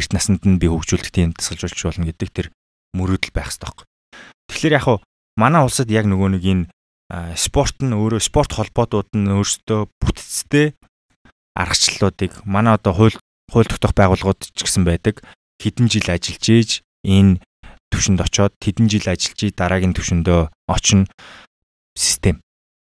[0.00, 2.46] Эрт наснд нь би хөгжүүлдэг тийм дасгалжуулагч болно гэдэг тэр
[2.96, 3.84] мөрөөдөл байх ёстой.
[4.48, 5.04] Тэгэхээр яг
[5.36, 6.64] манай улсад яг нөгөө нэг энэ
[7.36, 10.72] спорт нь өөрөө спорт холбоотууд нь өөрсдөө бүтцтэй
[11.52, 13.16] аргачлалуудыг манай одоо хууль
[13.52, 15.20] хууль тогтоох байгууллагууд ч гэсэн байдаг.
[15.60, 16.70] Хэдэн жил ажиллаж ийж
[17.04, 17.44] энэ
[17.92, 21.04] төвшөнд очоод хэдэн жил ажиллаж ий дараагийн төвшөндөө очно
[21.96, 22.40] систем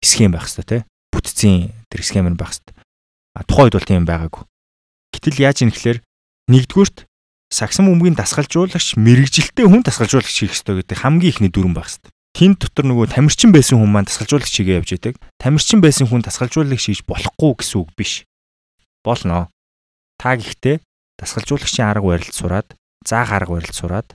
[0.03, 2.75] схем байх хэрэгтэй те бүтцийн тэр схем нь байх хэрэгтэй.
[3.35, 4.43] А тухайн үед бол тийм байгаагүй.
[5.11, 5.99] Гэтэл яаж юм гэхээр
[6.49, 7.05] нэгдүгürt
[7.51, 12.15] сагсан бөмбөгийн дасгалжуулагч мэрэгжилтэй хүн дасгалжуулагч хийх ёстой гэдэг хамгийн ихний дүрэн баг хэвээр.
[12.31, 15.19] Тин дотор нөгөө тамирчин байсан хүн маань дасгалжуулагч хийгээ явж идэг.
[15.35, 18.23] Тамирчин байсан хүн дасгалжуулагч хийж болохгүй гэсэн үг биш.
[19.03, 19.51] Болно.
[20.15, 20.79] Та гэхдээ
[21.19, 22.71] дасгалжуулагчийн арга барилд сураад,
[23.03, 24.07] заах арга барилд сураад,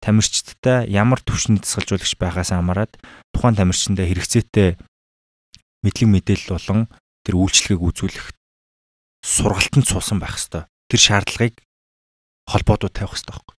[0.00, 2.96] тамирчдтай ямар төвшний дасгалжуулагч байхаас хамаарат
[3.32, 4.68] тухайн тамирчиндээ хэрэгцээтэй
[5.84, 6.80] мэдлэг мэдээлэл болон
[7.24, 8.26] тэр үйлчлэгийг үзүүлэх
[9.24, 10.68] сургалтанд суусан байх хэвээр.
[10.88, 11.54] Тэр шаардлагыг
[12.48, 13.56] холбоодууд тавих хэрэгтэй байхгүй.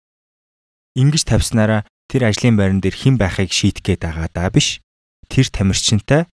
[0.96, 4.80] Ингиж тавьснараа тэр ажлын байран дээр хэн байхыг шийдэх гээд байгаа даа биш.
[5.28, 6.26] Тэр тамирчинтай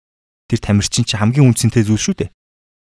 [0.48, 2.34] тэр тамирчин чинь хамгийн үнцэнтэй зүйл шүү дээ.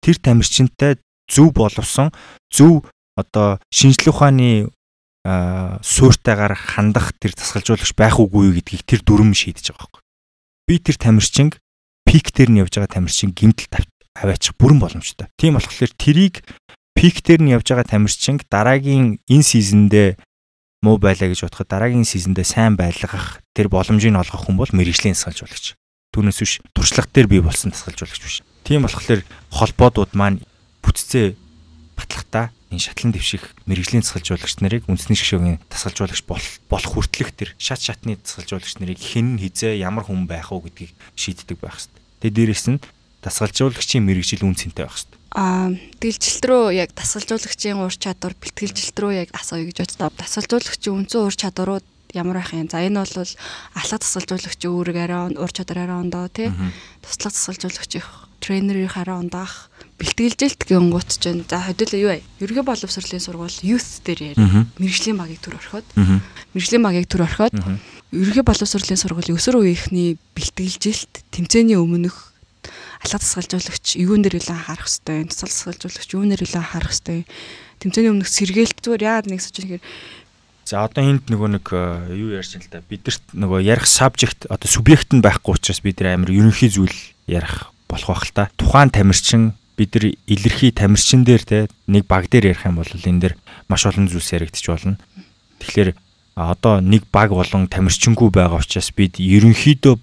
[0.02, 2.10] Тэр тамирчинтай зөв боловсон
[2.50, 4.72] зөв одоо шинжлэх ухааны
[5.24, 10.02] сууртайгаар хандах тэр тасгалжуулагч байх үгүй гэдгийг тэр дүрм шийдэж байгаа байхгүй.
[10.64, 11.52] Би тэр тамирчин
[12.08, 13.84] пик дээр нь явж байгаа тамирчин гимтэл
[14.16, 15.28] аваачих бүрэн боломжтой.
[15.36, 16.40] Тийм болохоор тэрийг
[16.96, 20.08] пик дээр нь явж байгаа тамирчин дараагийн энэ сизэндээ
[20.80, 25.76] муу байлаа гэж бодоход дараагийн сизэндээ сайн байлгах тэр боломжийг олгох хүн бол мэрэгжлийн тасгалжуулагч.
[26.16, 28.40] Түүнээс биш туршлага дээр бий болсон тасгалжуулагч биш.
[28.64, 29.20] Тийм болохоор
[29.52, 30.40] холбоодууд маань
[30.80, 31.36] бүтцээ
[31.96, 36.22] батлахтаа энэ шатлан дэвших мэрэгжлийн тасгалжуулагч нарыг үндэсний шгшөөгийн тасгалжуулагч
[36.70, 41.58] болох хүртлэх тэр шат шатны тасгалжуулагч нарыг хэн хизээ ямар хүн байх уу гэдгийг шийддэг
[41.58, 42.02] байх хэрэгтэй.
[42.22, 42.82] Тэгээ дээрэс нь
[43.26, 45.70] тасгалжуулагчийн мэрэгжил үн цэнтэй байх хэрэгтэй а
[46.02, 50.18] дэлжилт рүү яг дасгалжуулагчийн ур чадвар бэлтгэлжилт рүү яг асууя гэж боддог.
[50.18, 51.86] Дасгалжуулагчийн үндсэн ур чадварууд
[52.18, 52.66] ямар байх юм.
[52.66, 53.30] За энэ бол
[53.78, 56.50] алга дасгалжуулагч өөрөг арай ур чадвар арай ондоо тий.
[57.06, 58.06] Туслах дасгалжуулагч их
[58.42, 59.69] тренерийн хараа ондоох
[60.00, 62.24] бэлтгэлжилт гингуут чинь за хөдөлөө юу вэ?
[62.40, 64.64] Ерөнхий боловсролын сургууль youth дээр яа.
[64.80, 65.84] Мэргэжлийн багийг төр орхиод.
[66.56, 67.52] Мэргэжлийн багийг төр орхиод
[68.10, 72.34] ерөнхий боловсролын сургуулийн өсвөр үеийнхний бэлтгэлжилт тэмцээний өмнөх
[73.04, 77.20] алга тасгалжуулагч юун дээр илүү анхаарах хэвтэй, тусал тасгалжуулагч юун дээр илүү анхаарах хэвтэй.
[77.80, 79.82] Тэмцээний өмнөх сэргээлт зүгээр яагаад нэг сууж ихээр
[80.66, 82.86] За одоо энд нөгөө нэг э, юу ярьж байна л да.
[82.86, 86.94] Бидэрт нөгөө ярих subject одоо субъект нь байхгүй учраас бид нар амар ерөнхий зүйл
[87.26, 88.44] ярих болох байх л та.
[88.54, 93.32] Тухайн тамирчин бид нар илэрхий тамирчин дээр те нэг баг дээр ярих юм бол энэ
[93.32, 95.00] дээр маш олон зүйлс яригдчих болно.
[95.64, 95.96] Тэгэхээр
[96.36, 99.96] одоо нэг баг болон тамирчингүй байгаа учраас бид ерөнхийдөө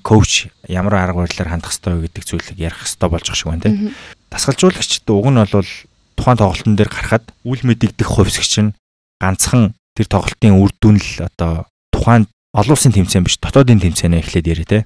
[0.00, 3.92] коуч ямар арга барилаар хандах ёстой гэдэг зүйлийг ярих ёстой болж байгаа шиг байна тийм.
[4.32, 5.70] Дасгалжуулагчд уг нь бол
[6.16, 8.74] тухайн тоглолтын дээр гарахад үл мэдэгдэх хувьсгч нь
[9.20, 12.24] ганцхан тэр тоглолтын үр дүн л одоо тухайн
[12.56, 14.78] олон улсын тэмцээн биш дотоодын тэмцээнэ эхлээд яриа те.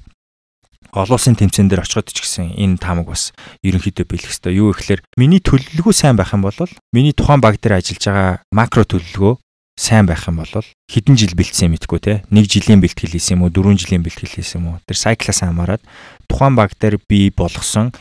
[0.91, 3.31] Олон улсын тэмцээн дээр очиход ч гэсэн энэ таамаг бас
[3.63, 6.59] ерөнхийдөө бэлэх хэвээр юу гэхээр миний төлөвлөгөө сайн байх юм бол
[6.91, 9.35] миний тухайн баг дээр ажиллаж байгаа макро төлөвлөгөө
[9.79, 10.53] сайн байх юм бол
[10.91, 12.15] хэдэн жил бэлтсэн мэдгүй те.
[12.29, 14.83] Нэг жилийн бэлтгэл хийсэн юм уу, дөрвөн жилийн бэлтгэл хийсэн юм уу?
[14.85, 15.81] Тэр сайклаас хамаарат
[16.29, 17.95] тухайн баг дээр би болгосон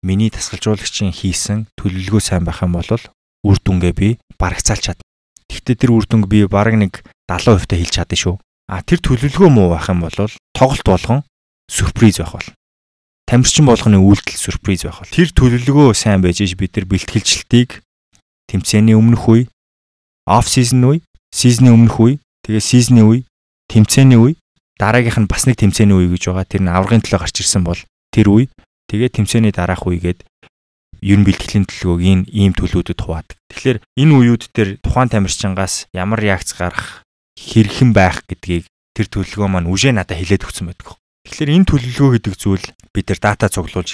[0.00, 4.08] миний тасгалжуулагчийн хийсэн төлөвлөгөө сайн байх юм бол үр дүнгээ би
[4.40, 5.04] барагцаалж чадна.
[5.52, 8.36] Гэхдээ тэр үр дүнг би бараг нэг 70% та хэлж чадна шүү.
[8.72, 10.16] А тэр төлөвлөгөө муу байх юм бол
[10.56, 11.20] тоглолт болгон
[11.70, 12.48] сюрприз байх бол.
[13.26, 15.10] Тамирчин болгоны үйлдэл сюрприз байх бол.
[15.10, 17.82] Тэр төлөвлөгөө сайн байж ш бид нар бэлтгэлжилтийг
[18.46, 19.42] тэмцээний өмнөх үе,
[20.26, 20.98] оф сизон үе,
[21.34, 22.14] сизны өмнөх үе,
[22.46, 23.26] тэгээ сизны үе,
[23.66, 24.38] тэмцээний үе,
[24.78, 26.46] дараагийнх нь бас нэг тэмцээний үе гэж байгаа.
[26.46, 27.80] Тэр нь аврагын төлөө гарч ирсэн бол
[28.14, 28.46] тэр үе,
[28.86, 30.22] тэгээ тэмцээний дараах үегээд
[31.02, 33.36] ер нь бэлтгэлийн төлөвөг энэ ийм төлөвүүдэд хуваадаг.
[33.50, 37.02] Тэгэхээр энэ үеуд дээр тухайн тамирчингаас ямар реакц гарах
[37.36, 40.96] хэрхэн байх гэдгийг тэр төлөвлөгөө маань үжээ надад хэлээд өгсөн байдаг.
[41.26, 43.90] Тэгэхээр энэ төлөвлөгөө гэдэг зүйл бид нар дата цуглуулж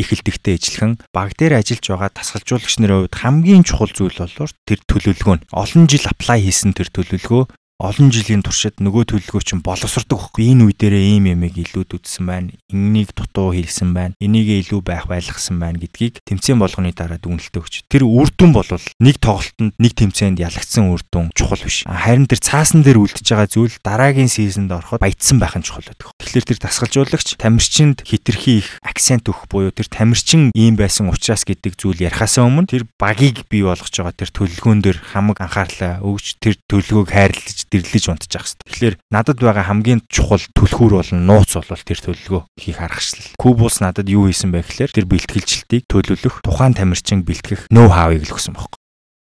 [0.00, 5.36] эхэлдэгтэй ижилхэн баг дээр ажиллаж байгаа тасгалжуулагч нарын хувьд хамгийн чухал зүйл бол тэр төлөвлөгөө
[5.36, 7.42] нь олон жил аплай хийсэн тэр төлөвлөгөө
[7.80, 12.28] олон жилийн туршид нөгөө төлөлгөө чинь боловсрдог байхгүй энэ үе дээрээ ийм ямиг илүүд үтсэн
[12.28, 12.52] байна.
[12.68, 14.12] Энэнийг дутуу хийлсэн байна.
[14.20, 18.68] Энийгээ илүү байх байлгасан байна гэдгийг тэмцээн болгоны дараа дүгнэлтэ өгч тэр үр дүн бол
[19.00, 21.88] нэг тоглолтод нэг тэмцээнд ялагдсан үр дүн чухал биш.
[21.88, 26.12] Харин тэр цаасан дээр үлдэж байгаа зүйл дараагийн сизонд ороход баяцсан байх нь чухал байдаг.
[26.20, 31.80] Тэгэхээр тэр дасгалжуулагч тамирчинд хитрхи их акцент өгөх буюу тэр тамирчин ийм байсан учраас гэдэг
[31.80, 36.60] зүйл ярихаас өмнө тэр багийг бий болгож байгаа тэр төлөлгөөн дээр хамаг анхаарлаа өгж тэр
[36.68, 38.58] төлөлгөөг хайрлаж дэрлэж унтчих хэвээр.
[38.66, 43.30] Тэгэхээр надад байгаа хамгийн чухал түлхүүр бол нууц бол тэр төлөлгөө хийх аргачлал.
[43.38, 48.34] Кубус надад юу хийсэн бэ гэхээр тэр бэлтгэлжилтийг төлөвлөх тухайн тамирчин бэлтгэх ноу хавыг л
[48.34, 48.78] өгсөн байхгүй.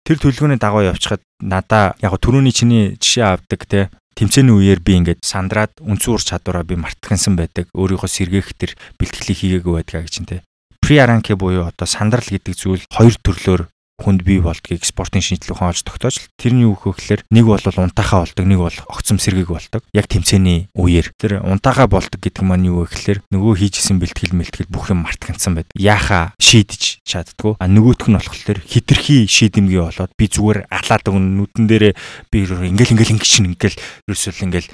[0.02, 5.24] Тэр төлөвлөгөөний дагуу явчихад надаа яг түрүүний чиний жишээ авдаг те тэмцээний үеэр би ингээд
[5.24, 7.70] сандраад үндсэн ур чадвараа би мартахынсан байдаг.
[7.72, 10.44] Өөрийнхөө сэргээх тэр бэлтгэлийг хийгээгүй байдгаа гэж чинь те.
[10.92, 13.62] Аранке буюу одоо сандрал гэдэг зүйл хоёр төрлөөр
[14.02, 18.60] хүнд бий болдгийг спортын шинжилгээ хааж тогтоож тэрний юу гэхээр нэг бол унтахаа болдог нэг
[18.60, 19.86] бол огцом сэргийг болдог.
[19.94, 21.14] Яг тэмцээний үеэр.
[21.16, 25.70] Тэр унтахаа болдог гэдэг маань юу гэхээр нөгөө хийжсэн бэлтгэл мэлтгэл бүх юм мартагцсан байд.
[25.78, 31.66] Яхаа шийдэж чаддгүй а нөгөөх нь болохоор хитрхи шийдэмгий болоод би зүгээр алаад өгн нүдэн
[31.70, 31.94] дээрээ
[32.34, 33.78] би ингээл ингээл ингээл чинь ингээл
[34.10, 34.70] ерөөсөө ингээл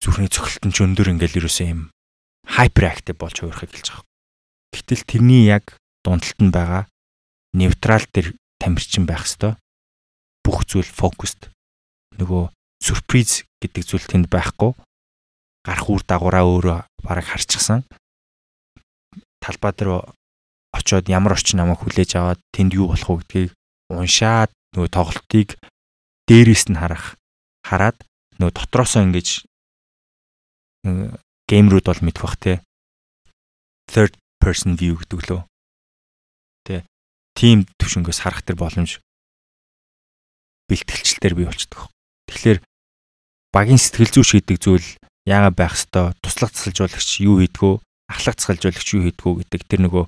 [0.00, 1.80] зүрхний цохилтон ч өндөр ингээл ерөөсөө юм
[2.44, 4.06] хайперактив болж хуурахыг хэлж байгаа.
[4.74, 6.84] Гэтэл тэрний яг дундалт нь байгаа
[7.54, 9.56] нейтрал дээр тамирчин байх хэвээр
[10.44, 11.48] бүх зүйл фокуст
[12.18, 12.50] нөгөө
[12.84, 14.76] сюрприз гэдэг зүйл тэнд байхгүй.
[15.64, 17.88] Гарах үр дагавраа өөрөө бараг харчихсан
[19.44, 20.00] талбай дээр
[20.72, 23.52] очиод ямар орчин намайг хүлээж аваад тэнд юу болох вэ гэдгийг
[23.92, 25.48] уншаад нөгөө тоглолтыг
[26.28, 27.20] дээрээс нь харах
[27.60, 28.00] хараад
[28.40, 29.44] нөгөө дотроосоо ингэж
[31.48, 32.52] геймрүүд бол мэдэх бах те
[33.92, 35.40] third person view гэдэг лөө
[37.34, 39.02] тийм төвшнгөөс харах тэр боломж
[40.70, 41.92] бэлтгэлчлэлээр бий болчихдог.
[42.30, 42.58] Тэгэхээр
[43.52, 44.88] багийн сэтгэл зүйч гэдэг зүйл
[45.28, 46.16] яагаад байх ёстой?
[46.24, 47.74] Туслах засалжуулагч юу хийдгөө?
[48.08, 50.04] Ахлах засалжуулагч юу хийдгөө гэдэг тэр нөгөө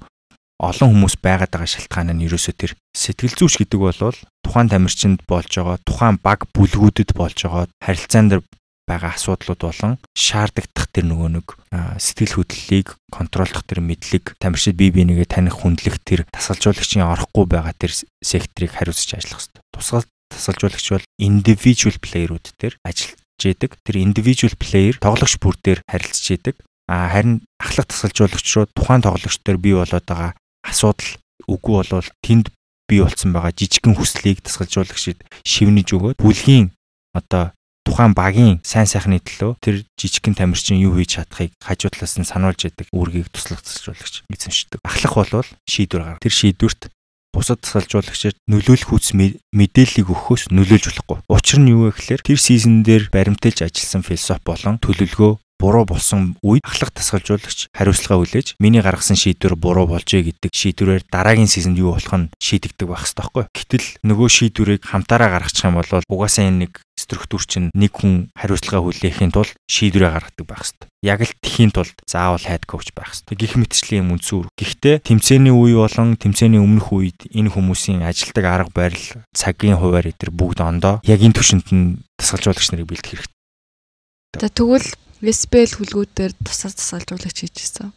[0.57, 5.53] олон хүмүүс байгаад байгаа шалтгаан нь ерөөсөө тэр сэтгэл зүйч гэдэг бол тухайн тамирчинд болж
[5.53, 8.43] байгаа тухайн баг бүлгүүдэд болж байгаа харилцаан дээр
[8.87, 11.47] байгаа асуудлууд болон шаардагдах тэр нөгөө нэг
[11.99, 17.93] сэтгэл хөдлөлийг контролдох тэр мэдлэг тамирчид бие бинийгээ таних хүндлэх тэр тасалжуулагчийн орохгүй байгаа тэр
[18.23, 19.63] секторыг хариуцж ажиллах хэрэгтэй.
[19.75, 23.71] Тусгал тасалжуулагч бол individual player-ууд дээр ажиллаж яадаг.
[23.83, 26.57] Тэр individual player тоглогч бүр дээр харилцаж яадаг.
[26.87, 31.11] А харин ахлах тасалжуулагч руу тухайн тоглогч дээр бий болоод байгаа асуудал
[31.51, 32.55] үгүй болвол тэнд
[32.87, 36.71] бий болсон байгаа жижигхэн хүслийг тасгалжуулагчид шивнэж өгөөд бүлгийн
[37.15, 37.56] одоо
[37.87, 42.67] тухайн багийн сайн сайхны төлөө тэр жижигхэн тамирчин юу хийж чадахыг хажуу талаас нь сануулж
[42.67, 44.83] яадаг үүргийг туслах засалжуулагч эзэмшдэг.
[44.83, 46.25] Ахлах болвол шийдвэр гаргах.
[46.27, 46.91] Тэр шийдвэрт
[47.31, 51.19] бусад засалжуулагчид нөлөөлөх хүч мэдээллийг өгөхөөс нөлөөлж болохгүй.
[51.31, 56.37] Учир нь юу вэ гэхээр тэр сизон дээр баримтэлж ажилласан философи болон төлөвлөгөө буруу болсон
[56.45, 61.97] үед ахлах тасгалжуулагч хариуцлага хүлээж миний гаргасан шийдвэр буруу болжээ гэдэг шийдвэрээр дараагийн сизонд юу
[61.97, 63.45] болох нь шийдэгдэг байх хэрэгтэй байхгүй.
[63.57, 66.73] Гэтэл нөгөө шийдвэрийг хамтаараа гаргачих юм бол угаасаа энэ нэг
[67.07, 70.91] структур чинь нэг хүн хариуцлага хүлээхийн тулд шийдвэрээ гаргадаг байх хэрэгтэй.
[71.07, 73.39] Яг л тхийн тулд заавал хайд коуч байх хэрэгтэй.
[73.39, 74.51] Гэх мэтчлийн юм үнсүр.
[74.59, 80.35] Гэхдээ тэмцээний үе болон тэмцээний өмнөх үед энэ хүмүүсийн ажилдаг арга барил, цагийн хуваар эдэр
[80.35, 83.35] бүгд ондоо яг энэ түвшинд нь тасгалжуулагч нарыг бэлдэх хэрэгтэй.
[84.43, 84.91] За тэгвэл
[85.25, 87.89] Веспел хүлгүүдээр тусаар тасгалжуулагч хийжсэн.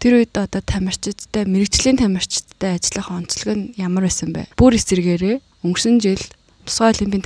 [0.00, 4.48] Тэр үед одоо тамирчидтай мэрэгжлийн тамирчидтай ажиллах онцлог нь ямар байсан бэ?
[4.56, 5.36] Бүр эсэргээрээ
[5.68, 6.24] өнгөрсөн жил
[6.64, 7.22] тусгай олимпийн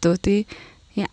[0.00, 0.46] тамирчдуудын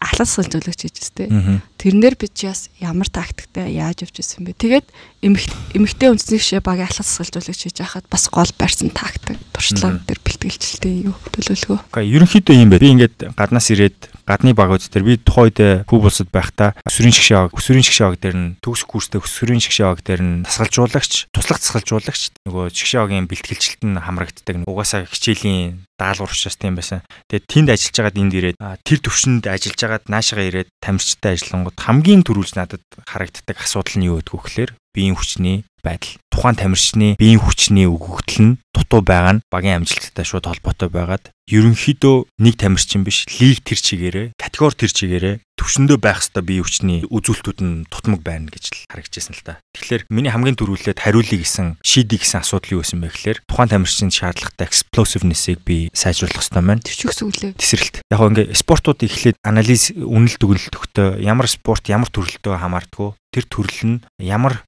[0.01, 1.29] алхас сэлжүүлэгч хийжтэй.
[1.77, 4.57] Тэрнэр би чи бас ямар тактиктай яаж явж ирсэн бэ?
[4.57, 4.87] Тэгээд
[5.25, 11.09] эмэгтэй үндэсний гişэ багийн алхас сэлжүүлэгч хийж байхад бас гол барьсан тактик туршлага дээр бэлтгэлжэлтэй
[11.09, 11.79] юу төлөвлөгөө.
[11.89, 12.83] Гэхдээ ерөнхийдөө юм байна.
[12.85, 15.59] Би ингээд гаднаас ирээд гадны багууд дээр би тухайн үед
[15.89, 19.85] Куб улсад байхдаа өсвөрийн шгшээ баг, өсвөрийн шгшээ баг дээр нь төгс курстэй өсвөрийн шгшээ
[19.89, 24.65] баг дээр нь тасгалжуулагч, туслах тасгалжуулагч нөгөө шгшээ багийн бэлтгэлжилт нь хамрагддаг.
[24.65, 27.05] Угаасаа хичээлийн даалгавар учраас тийм байсан.
[27.29, 32.25] Тэгээд тэнд ажиллаж байгаад энд ирээд тэр төвшөнд ажиллаж байгаад наашаага ирээд тамирчтай ажиллангууд хамгийн
[32.25, 36.17] түрүүлж надад харагддаг асуудал нь юу гэдгүү гэхээр биеийн хүчний байдал.
[36.33, 42.25] Тухайн тамирчны биеийн хүчний өгөгдөл нь дутуу байгаа нь багийн амжилттай шууд холбоотой байгаад ерөнхийдөө
[42.41, 47.59] нэг тамирчин биш лиг тэр чигээрээ категори тэр чигээрээ төвшөндөө байх хэвээр биеийн хүчний үзүүлэлтүүд
[47.61, 49.61] нь тутмаг байна гэж л харагдчихсан л та.
[49.77, 54.09] Тэгэхээр миний хамгийн түрүүлээд хариулъя гэсэн шийдий гэсэн асуудал юу байсан бэ гэхээр тухайн тамирчин
[54.09, 56.81] шаардлагатай explosiveness-ыг би сайжруулах хэрэгтэй байна.
[56.81, 57.53] Тэр ч үгс үлээ.
[57.61, 57.95] Тесрэлт.
[58.09, 63.45] Яг гоо ингээ спортууд эхлээд анализ үнэлт өгнөлт өгтөө ямар спорт ямар төрөлтөө хамаардггүй тэр
[63.47, 64.65] төрөл нь ямар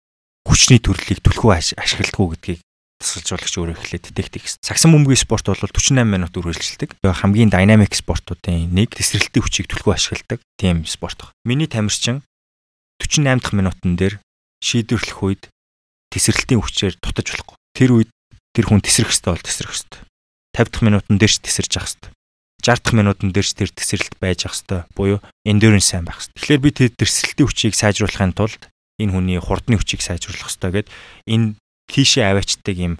[0.47, 2.59] хүчний төрлийг түлхүү ашигладаг гэдгийг
[2.97, 4.63] тасалжуулагч өөрөө эхлээд детектив гэсэн.
[4.65, 6.97] Сагсан бөмбөгийн спорт бол 48 минут үргэлжилдэг.
[7.05, 11.29] Хамгийн динамик спортуудын нэг тесрэлтийн хүчийг түлхүү ашигладаг тийм спорт.
[11.45, 12.25] Миний тамирчин
[12.97, 14.17] 48 дахь минутан дээр
[14.65, 15.43] шийдвэрлэх үед
[16.09, 17.57] тесрэлтийн хүчээр дутаж болохгүй.
[17.77, 18.09] Тэр үед
[18.57, 20.01] тэр хүн тесрэх хэвээр бол тесрэх хэвээр.
[20.57, 22.13] 50 дахь минутан дээр ч тесэрж явах хэвээр.
[22.65, 24.85] 60 дахь минутан дээр ч тэр тесрэлт байж явах хэвээр.
[24.97, 26.33] Буюу endurance сайн байх хэвээр.
[26.33, 28.61] Тэгэхээр би тэр тесрэлтийн хүчийг сайжруулахын тулд
[28.97, 30.87] энэ хүний хурдны хүчийг сайжруулах хэрэгтэй гэд
[31.29, 31.55] энэ
[31.87, 32.93] тийшээ аваачдаг юм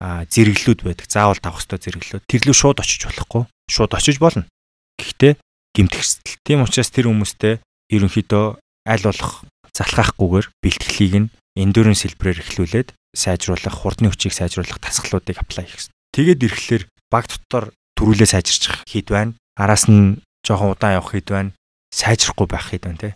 [0.00, 1.06] зэрэглэлүүд байдаг.
[1.10, 2.24] Заавал тавах хэрэгтэй зэрэглэлүүд.
[2.24, 3.44] Тэрлүү шууд очиж болохгүй.
[3.68, 4.48] Шууд очиж болно.
[4.96, 5.36] Гэхдээ
[5.76, 6.40] гимтгсэл.
[6.40, 7.60] Тийм учраас тэр хүмүүстэй
[7.92, 8.46] ерөнхийдөө
[8.88, 9.44] аль болох
[9.76, 15.92] залхаахгүйгээр бэлтгэлийг нь эндүрэн сэлбрээр эхлүүлээд сайжруулах, хурдны хүчийг сайжруулах тасгалуудыг аплай хийх.
[16.14, 19.36] Тэгээд ирэхлээр баг дотор төрүүлээ сайжирчих хэд байна.
[19.58, 21.50] Араас нь жоохон удаан явах хэд байна.
[21.92, 23.10] Сайжрахгүй байх хэд байна те.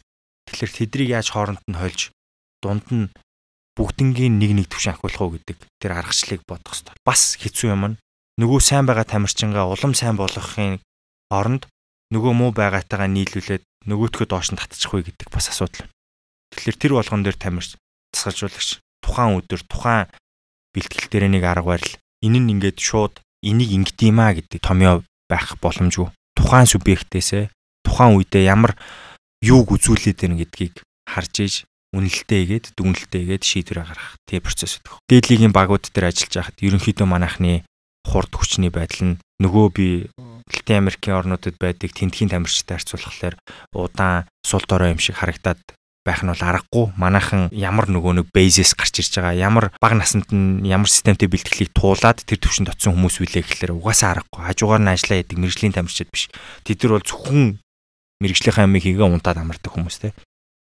[0.50, 2.10] Тэгэхээр тэдрийг яаж хооронд нь хольж
[2.64, 3.12] дунд нь
[3.76, 6.96] бүгднгийн нэг нэг төвшин ахиулах уу гэдэг тэр аргачлалыг бодох хэрэгтэй.
[7.04, 7.98] Бас хэцүү юм нь
[8.40, 10.80] нөгөө сайн байгаа тамирчингаа улам сайн болгохын
[11.28, 11.68] оронд
[12.14, 15.90] нөгөө муу байгаатайгаа нийлүүлээд нөгөөтгөө доош нь татчих вэ гэдэг бас асуудал.
[16.54, 17.74] Тэгэхээр тэр болгон дээр тамирч
[18.14, 20.06] тасгалжуулагч тухайн өдөр тухайн
[20.70, 25.02] бэлтгэл дээр нэг арга барил энэ нь ингээд шууд энийг ингэт юм а гэдэг томьёо
[25.26, 26.08] байх боломжгүй.
[26.38, 27.50] Тухайн субъектээсээ
[27.82, 28.78] тухайн үедээ ямар
[29.42, 30.74] юуг үзүүлээд байна гэдгийг
[31.04, 31.54] харж иж
[31.94, 34.98] үнэлтэйгээд дүнэлтэйгээд шийдвэр гаргах тийм процесс өгөх.
[35.06, 37.62] Дээдлигийн багууд дээр ажиллаж байхад ерөнхийдөө манайхны
[38.04, 39.88] хурд хүчний байдал нь нөгөө би
[40.44, 43.34] Латин Америкийн орнуудад байдаг тентхийн тамирчтай харьцуулахаар
[43.72, 45.60] удаан сул дорой юм шиг харагдаад
[46.04, 46.92] байх нь бол аргагүй.
[47.00, 51.72] Манайхан ямар нөгөө нэг бейзэс гарч ирж байгаа, ямар бага наснд нь ямар системтэй бэлтгэлийг
[51.72, 54.40] туулаад тэр төвшөнд очисон хүмүүс үлээ гэхэлэр угаасаа аргагүй.
[54.44, 56.28] Хажуугаар нь ажиллаа яадаг мэрэгжлийн тамирчид биш.
[56.68, 57.42] Тэд нар бол зөвхөн
[58.20, 60.12] мэрэгжлийнхаа амийг хийгээ унтаад амардаг хүмүүс те.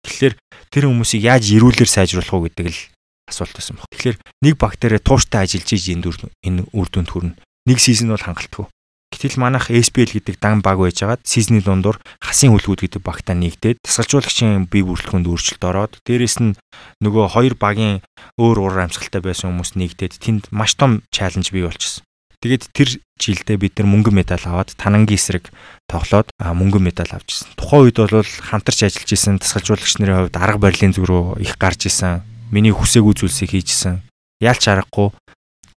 [0.07, 0.35] Тэгэхээр
[0.71, 2.79] тэр хүмүүсийг яаж ирүүлэр сайжруулах уу гэдэг л
[3.27, 3.91] асуулт байсан баг.
[3.91, 4.17] Тэгэхээр
[4.47, 6.07] нэг бактери тууштай ажиллаж иж энэ
[6.47, 7.35] энэ үр дүнд хүрнэ.
[7.67, 8.71] Нэг сизон бол хангалтгүй.
[9.11, 14.67] Гэтэл манайх SPL гэдэг дан баг байжгаад сизний дундуур хасын хүлгүүд гэдэг багтаа нэгдээд тасгалжуулагчийн
[14.67, 16.55] бие бүрэлдэхүүнд өөрчлөлт ороод дээрэс нь
[17.03, 18.03] нөгөө хоёр багийн
[18.35, 22.06] өөр уур амьсгалтай байсан хүмүүс нэгдээд тэнд маш том чаленж бий болчихсон.
[22.38, 25.50] Тэгээд тэр жилдээ бид нар мөнгөн медаль аваад танангийн эсрэг
[25.89, 27.50] тоглоод мөнгөн медаль авчихсан.
[27.58, 31.89] Тухайн үед бол хамтарч ажиллаж исэн тасгалжуулагч нарын хувьд арга барилын зүг рүү их гарч
[31.89, 32.21] исэн.
[32.54, 34.06] Миний хүсээгүй зүйлсийг хийжсэн.
[34.38, 35.17] Яалч аргагүй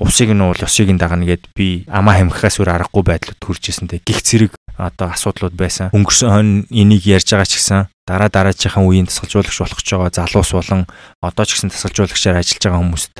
[0.03, 4.03] усыг нь уул ёсыг нь дагна гэд би амаа хамхихаас өөр аргагүй байдлууд хүрч ирсэнтэй.
[4.03, 5.90] Гих зэрэг одоо асуудлууд байсан.
[5.94, 10.51] Өнгөрсөн хойно энийг ярьж байгаа ч гэсэн дараа дараачихан үеийн тасгалжуулагч болох ч байгаа залуус
[10.55, 10.87] болон
[11.18, 13.14] одоо ч гэсэн тасгалжуулагчаар ажиллаж байгаа хүмүүст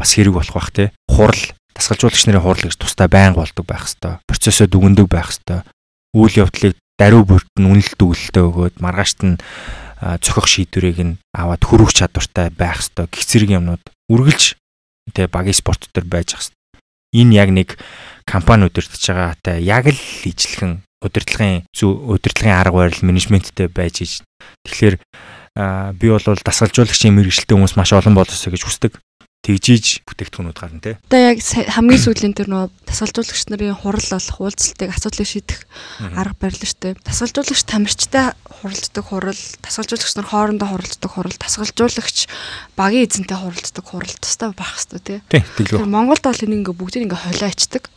[0.00, 0.92] бас хэрэг болох бах те.
[1.12, 4.22] Хурал тасгалжуулагч нарын хурал гэж тусдаа байнга болдог байх хэвээр.
[4.24, 5.66] Процессоо дүгндэг байх хэвээр.
[6.14, 9.36] Үйл явдлыг даруй бүрт нь үнэлт өгөлтөө өгөөд маргаашт нь
[10.22, 13.10] цохих шийдвэрийг нь аваад хөрвөх чадвартай байх хэвээр.
[13.10, 14.54] Гих зэрэг юмнууд үргэлж
[15.12, 16.54] тэ багийн спорт төр байж хэвээр.
[17.14, 17.68] Энэ яг нэг
[18.26, 24.12] компани удирдах байгаатай яг л ижлэхэн удирдлагын зөв удирдлагын арга барил менежменттэй байж иж.
[24.64, 24.96] Тэгэхээр
[26.00, 28.98] би бол дасгалжуулагчийн мэрэгчлээ хүмүүс маш олон болосоо гэж хүсдэг
[29.44, 30.96] тэгжиж бүтээгдэхүүнүүд гарна тий.
[31.04, 35.60] Одоо яг хамгийн сүүлийн тэр нөө тасгалжуулагч нарын хурал болох уулзалтыг асуудлыг шийдэх
[36.16, 36.96] арга барил дээ.
[37.04, 42.18] Тасгалжуулагч тамирчтай хуралддаг хурал, тасгалжуулагч нар хоорондоо хуралддаг хурал, тасгалжуулагч
[42.72, 45.44] багийн эзэнтэй хуралддаг хурал тустай байх хэрэгтэй тий.
[45.60, 47.92] Тэр Монголд бол энэ ингээ бүгдийг ингээ холиочдаг.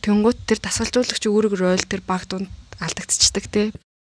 [0.00, 2.48] Тэнгүүт тэр тасгалжуулагч өөрөөр ройл тэр баг дунд
[2.80, 3.66] алдагдчихдаг тий.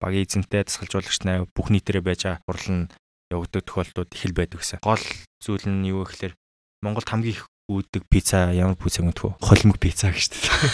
[0.02, 2.90] Багийн эзэнтэй тасгалжуулагч нараа бүх нийтээрээ байж хурал нь
[3.30, 4.82] явагддаг тохиолдлууд их л байдаг гэсэн.
[4.82, 5.04] Гол
[5.40, 6.34] зүйл нь юу гэхээр
[6.82, 9.38] Монголд хамгийн их үүддэг пицца ямар пицца мэдэх вэ?
[9.38, 10.66] Холимог пицца гэж шүү дээ.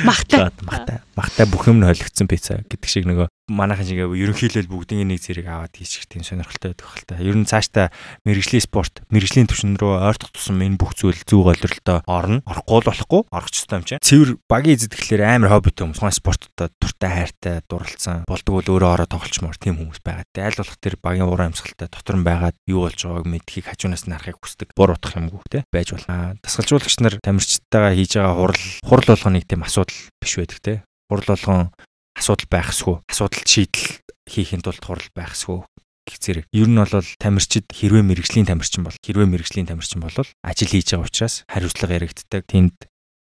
[0.06, 0.54] Махтай.
[0.62, 1.02] Махтай.
[1.18, 5.50] Махтай бүх юм нь холигдсон пицца гэдэг шиг нөгөө манайхан шиг ерөнхийдөө бүгдийн нэг зэрэг
[5.50, 7.18] аваад хийчих тийм сонирхолтой байдаг хэл та.
[7.18, 7.90] Ер нь цаашдаа
[8.22, 12.40] мэрэгжлийн спорт, мэрэгжлийн түвшин рүү ойртох тусам энэ бүх зүйл зүг олролтой орно.
[12.46, 13.98] Орохгүй л болохгүй, орох ч юм чинь.
[13.98, 18.24] Цэвэр багийн эзэд гэхлээр амар хоббитой хүмүүс, тухайн спорттой туртай хайртай дурлалцсан.
[18.30, 20.26] Болдог бол өөрөө ороо тоглолчмоор тийм хүмүүс байгаа.
[20.30, 24.06] Тэ аль болох тэр багийн уран амьсгалтай дотор нь байгаад юу болж байгааг мэдхийг хажуунаас
[24.06, 24.68] нь харахыг хүсдэг.
[24.76, 26.36] Бур утах юмгүй те байж болно.
[26.42, 30.74] Дасгалжуулагч нар тамирчдтайгаа хийж байгаа хурал хурал болгоныг тийм асуудал биш байдаг те.
[31.10, 31.70] Хурал болгон
[32.16, 32.96] асуудал байхсгүй.
[33.10, 35.66] Асуудалд шийдэл хийхин тулд хурал байхсгүй
[36.06, 36.46] гэх зэрэг.
[36.50, 41.06] Ер нь бол тамирчид хэрвээ мэрэгжлийн тамирчин бол хэрвээ мэрэгжлийн тамирчин бол ажил хийж байгаа
[41.06, 42.42] учраас хариуцлага яригддаг.
[42.48, 42.76] Тэнд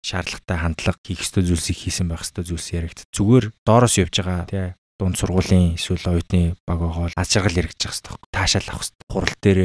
[0.06, 3.04] шаардлагатай хандлага хийх ёстой зүйлсийг хийсэн байх ёстой зүйлс яригд.
[3.12, 4.66] Зүгээр доороос явж байгаа тий
[4.98, 9.12] дунд сургуулийн эсвэл оюутны баг бол аз жаргал яригдчих хэвээр таашаал авах хэвээр.
[9.12, 9.60] Хурал дээр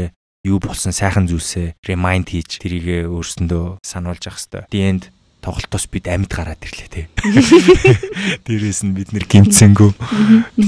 [0.44, 4.68] юу болсон сайхан зүйлсээ remind хийж тэрийгэ өөрсөндөө сануулж явах хэвээр.
[4.68, 5.02] The end
[5.42, 7.02] тоглолтоос бид амьд гараад ирлээ те.
[8.46, 9.90] Дээрээс нь бид нэр гимцэнгөө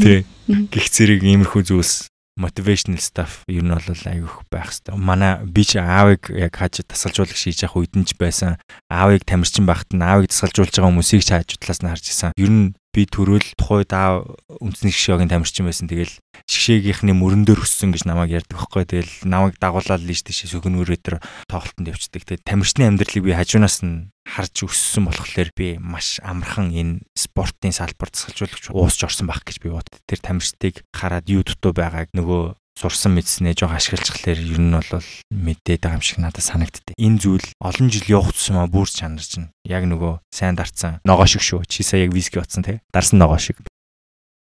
[0.03, 0.27] те.
[0.69, 4.99] Гих зэрэг иймэрхүү зүйлс motivational stuff ер нь бол айгүйх байх хэвээр.
[4.99, 8.59] Манай би ч аавыг яг хааж тасалжуулагч хийж явах үед нь ч байсан.
[8.91, 12.35] Аавыг тамирчин байхад нь аавыг тасалжуулж байгаа хүмүүсийг ч хааж талаас нь харж исэн.
[12.35, 15.87] Ер нь би төрөл тухайд аав үндэсний шгшөөгийн тамирчин байсан.
[15.87, 16.15] Тэгэл
[16.51, 18.83] шгшээгийнхний мөрөн дээр өссөн гэж намайг ярьдаг байхгүй.
[18.83, 22.23] Тэгэл намайг дагуулаад л тийш сөхөнөрөө тэр тоглолтод явцдаг.
[22.27, 28.17] Тэгээд тамирчны амьдралыг би хажуунаас нь харж өссөн болохоор би маш амархан энэ спортын салбарт
[28.17, 29.87] засалжуулагч уусч орсон байх гэж би бод.
[30.09, 35.87] Тэр тамирчдыг хараад юу дутуу байгааг нөгөө сурсан мэдснээ жоо ашиглажхлаар ер нь бол мэдээд
[35.87, 36.97] байгаа юм шиг надад санагдтыг.
[36.99, 41.45] Энэ зүйл олон жил явах тусмаа бүр чанарч нь яг нөгөө сайн дарцсан ногоо шиг
[41.45, 41.63] шүү.
[41.71, 42.83] Чи сая яг виски батсан те.
[42.91, 43.63] Дарсан ногоо шиг.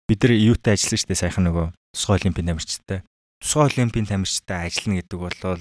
[0.08, 3.04] Бид нар юутай ажилласан штэ сайхан нөгөө тусгай олимпийн тамирчтай
[3.40, 5.60] тусгай олимпийн тамирчтай ажиллана гэдэг бол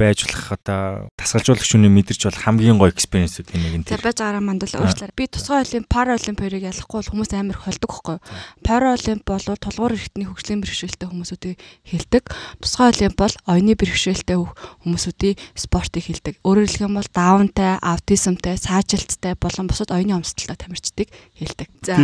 [0.00, 3.84] байж болох одоо тасгалжуулагч хүний мэдэрч бол хамгийн гоё экспириенсүүдийн нэг нь.
[3.84, 5.12] За байж байгаа мандал уучлаарай.
[5.12, 8.18] Би тусгай олимп пара олимпиорыг ялахгүй бол хүмүүс амар холдог хөхгүй.
[8.64, 12.24] Пара олимп бол тулгуур эрхтний хөгжлийн бэрхшээлтэй хүмүүсүүдийг хэлдэг.
[12.64, 16.40] Тусгай олимп бол оюуны бэрхшээлтэй хүмүүсүүдийн спортыг хэлдэг.
[16.48, 21.68] Өөрөөр хэлэх юм бол даунтай, аутизмтай, саажилттай болон бусад оюуны өмсөлтөй тамирчдыг хэлдэг.
[21.84, 22.00] За.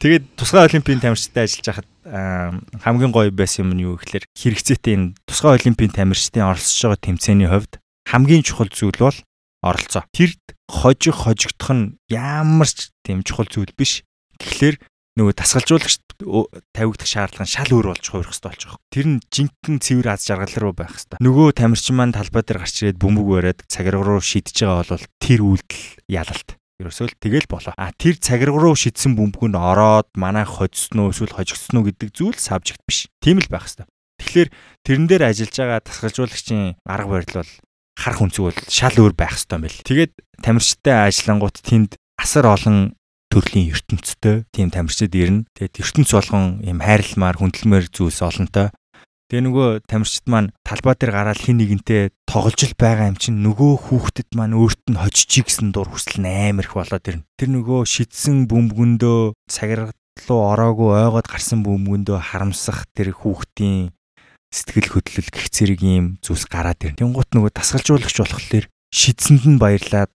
[0.00, 5.14] Тэгээд тусгай олимпийн тамирчтай ажиллаж байхад хамгийн гоё байсан юм нь юу гэхээр хэрэгцээтэй энэ
[5.24, 7.78] тусгай олимпийн тамирчдын оролцож байгаа тэмцээний хувьд
[8.10, 9.18] хамгийн чухал зүйл бол
[9.62, 10.02] оролцоо.
[10.10, 14.02] Тэрд хожих хожигдох нь ямар ч тийм чухал зүйл биш.
[14.42, 14.76] Тэгэхээр
[15.18, 16.00] нөгөө дасгалжуулагч
[16.72, 18.80] тавигдах шаардлага нь шал өөр болж хувирах хэрэгтэй болж байгаа.
[18.92, 21.18] Тэр нь жинхэнэ цэвэр аз жаргал руу байх хэрэгтэй.
[21.20, 25.40] Нөгөө тамирчин маань талбай дээр гарч ирээд бөмбөг бариад цагирга руу шидэж байгаа бол тэр
[25.44, 26.59] үйлдэл ялалт.
[26.80, 27.76] Ерөөсөө л тэгэл болоо.
[27.76, 32.08] А тэр цагирга руу шидсэн бөмбөг нь ороод манай хоцсон уу эсвэл хожигдсон уу гэдэг
[32.16, 33.12] зүйл сабжект биш.
[33.20, 33.84] Тийм л байх хэвээр.
[34.16, 34.48] Тэгэхээр
[34.84, 37.52] тэрэн дээр ажиллаж байгаа тасгалжуулагчийн арга барил бол
[38.00, 39.84] харах үнцэг бол шал өөр байх хэвээр юм бэл.
[39.84, 42.96] Тэгээд тамирчтай ажиллангууд тэнд асар олон
[43.30, 45.46] төрлийн ертөнцтэй тийм тамирчид ирнэ.
[45.54, 48.74] Тэгээд ертөнц болгон юм хайрламар хүндэлмээр зүйлс олонтой.
[49.30, 53.86] Тэгээ нөгөө тамирчид маань талбай дээр гараад хин нэгэнтэй тоглож л байгаа юм чинь нөгөө
[53.86, 57.22] хүүхдэд маань өөрт нь хожчих гэсэн дур хүсэл амар их болоод ирнэ.
[57.38, 63.94] Тэр нөгөө шидсэн бөмбөгөндөө цагиргалуу ороогүй ойгоод гарсан бөмбөгөндөө харамсах тэр хүүхдийн
[64.50, 66.98] сэтгэл хөдлөл гих зэрэг юм зүйлс гараад ирнэ.
[66.98, 70.10] Тэнгуут нөгөө тасгалжуулагч болохоор шидсэнд нь баярлаад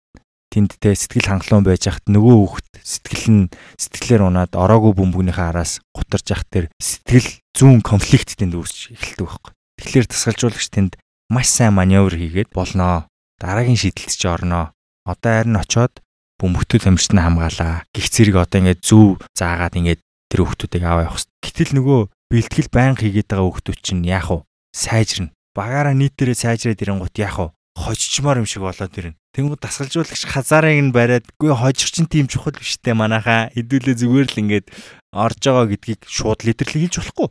[0.51, 3.43] тэндтэй сэтгэл хангалуун байж хат нөгөө хүүхэд сэтгэл нь
[3.79, 9.53] сэтгэлээр унаад ороогүй бөмбөгнийхээ араас гутарж явах тэр сэтгэл зүүн конфликт тэнд үүсч эхэлдэг байхгүй.
[9.79, 10.93] Тэгэхээр тасгалжуулагч тэнд
[11.31, 13.07] маш сайн маневр хийгээд болноо.
[13.39, 14.75] Дараагийн шийдэлд ч орноо.
[15.07, 16.03] Одоо харин очоод
[16.43, 17.87] бөмбөгтөл амжилт нь хамгаалаа.
[17.95, 20.01] Гих зэрэг одоо ингээд зүв заагаад ингээд
[20.31, 21.43] тэр хүүхдүүдийг аваа явах хэрэгтэй.
[21.47, 22.01] Гэтэл нөгөө
[22.35, 24.39] бэлтгэл байнга хийгээд байгаа хүүхдүүд чинь яах вэ?
[24.75, 25.31] Сайжирна.
[25.55, 27.47] Багаараа нийтээрээ сайжраад ирэнгут яах вэ?
[27.79, 29.19] Хожчмаар юм шиг болоод ирнэ.
[29.35, 34.41] Тэнгүү дасгалжуулагч хазаарыг нь бариад үгүй хожих чинь тийм чухал биштэй манайхаа хэдүүлээ зүгээр л
[34.43, 34.67] ингээд
[35.11, 37.29] орж байгаа гэдгийг шууд лидэрлэг хийж болохгүй.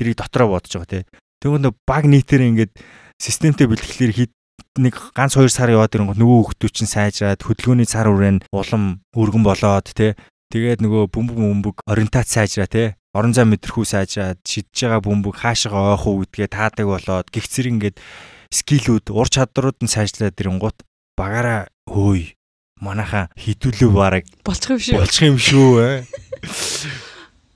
[0.00, 1.04] Тэрийг дотроо бодож байгаа тий.
[1.44, 2.72] Тэнгүү баг нийтээр ингээд
[3.20, 4.32] системтэй бэлтгэлээр хит
[4.80, 9.44] нэг ганц 2 сар яваад ирэнгүүт нөгөө хүмүүс чинь сайжраад хөдөлгөөний цар хүрээнд улам өргөн
[9.44, 10.16] болоод тий.
[10.48, 12.96] Тэгээд нөгөө бөмбөг бөмбөг ориентац сайжраа тий.
[13.12, 17.74] Орон зай мэдрэхүү сайжраад шидж байгаа бөмбөг хаашаа ойх уу гэдгээ таадаг болоод гих зэрэг
[17.76, 17.96] ингээд
[18.54, 20.78] скилүүд ур чадрууд нь сайжраад ирэнгүүт
[21.18, 22.40] багаараа өөй
[22.80, 24.96] манайхаа хідүүлээ бараг болчих юм шүү.
[24.96, 25.68] Болчих юм шүү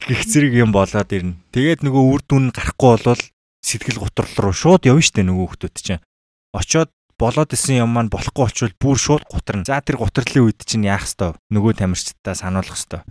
[0.05, 1.41] Гэх зэрэг юм болоод ирнэ.
[1.49, 3.23] Тэгээд нөгөө үр дүн гарахгүй болвол
[3.65, 6.05] сэтгэл готрол руу шууд явна штэ нөгөө хүмүүс чинь.
[6.53, 9.65] Очоод болоод исэн юм маань болохгүй очвол бүр шууд гутрна.
[9.65, 13.09] За тэр гутрлын үед чинь яах хэвээр нөгөө тамирчдаа сануулах хэвээр.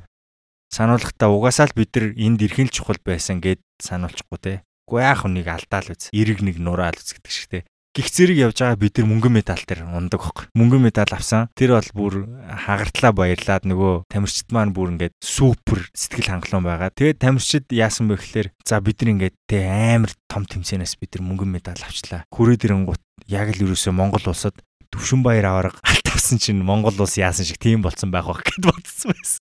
[0.70, 4.54] сануулгахдаа угаасаа л бид нар энд ирхэн чухал байсан гэд сануулчихгүй те.
[4.86, 6.14] Уу яах нэг алдаал үз.
[6.14, 7.60] Эрэг нэг нураал үз гэдэг шиг те
[7.94, 10.50] гих зэрэг явж байгаа бид нар мөнгөн медаль дээр ундаг хог.
[10.58, 11.54] Мөнгөн медаль авсан.
[11.54, 12.14] Тэр бол бүр
[12.50, 16.90] хагартлаа баярлаад нөгөө тамирчид маань бүр ингээд супер сэтгэл хангалуун байгаа.
[16.90, 21.24] Тэгээд тамирчид яасан бэ гэхээр за бид нар ингээд тэ амар том тэмцээнээс бид нар
[21.30, 22.26] мөнгөн медаль авчлаа.
[22.34, 24.58] Хүрээд ирэнгут яг л ерөөсөө Монгол улсад
[24.90, 28.74] төвшин баяр аварга алт авсан чинь Монгол улс яасан шиг тийм болцсон байх бах гэд
[28.74, 29.42] бодсон байсан.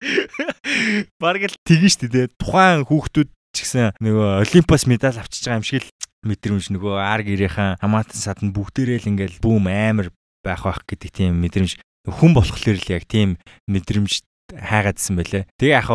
[1.21, 2.33] Бараг л тэгэн штэ тэ.
[2.37, 5.89] Тухайн хүүхдүүд ч гэсэн нөгөө Олимпиас медаль авчиж байгаа юм шиг л
[6.25, 10.07] мэдрэмж нөгөө ар гэрийнхэн хамаатан саднд бүгдээрээ л ингээл бүүм амар
[10.43, 14.23] байх байх гэдэг тийм мэдрэмж хүн болохоор л яг тийм мэдрэмж
[14.55, 15.43] хайгаадсэн байлээ.
[15.59, 15.89] Тэгээ яг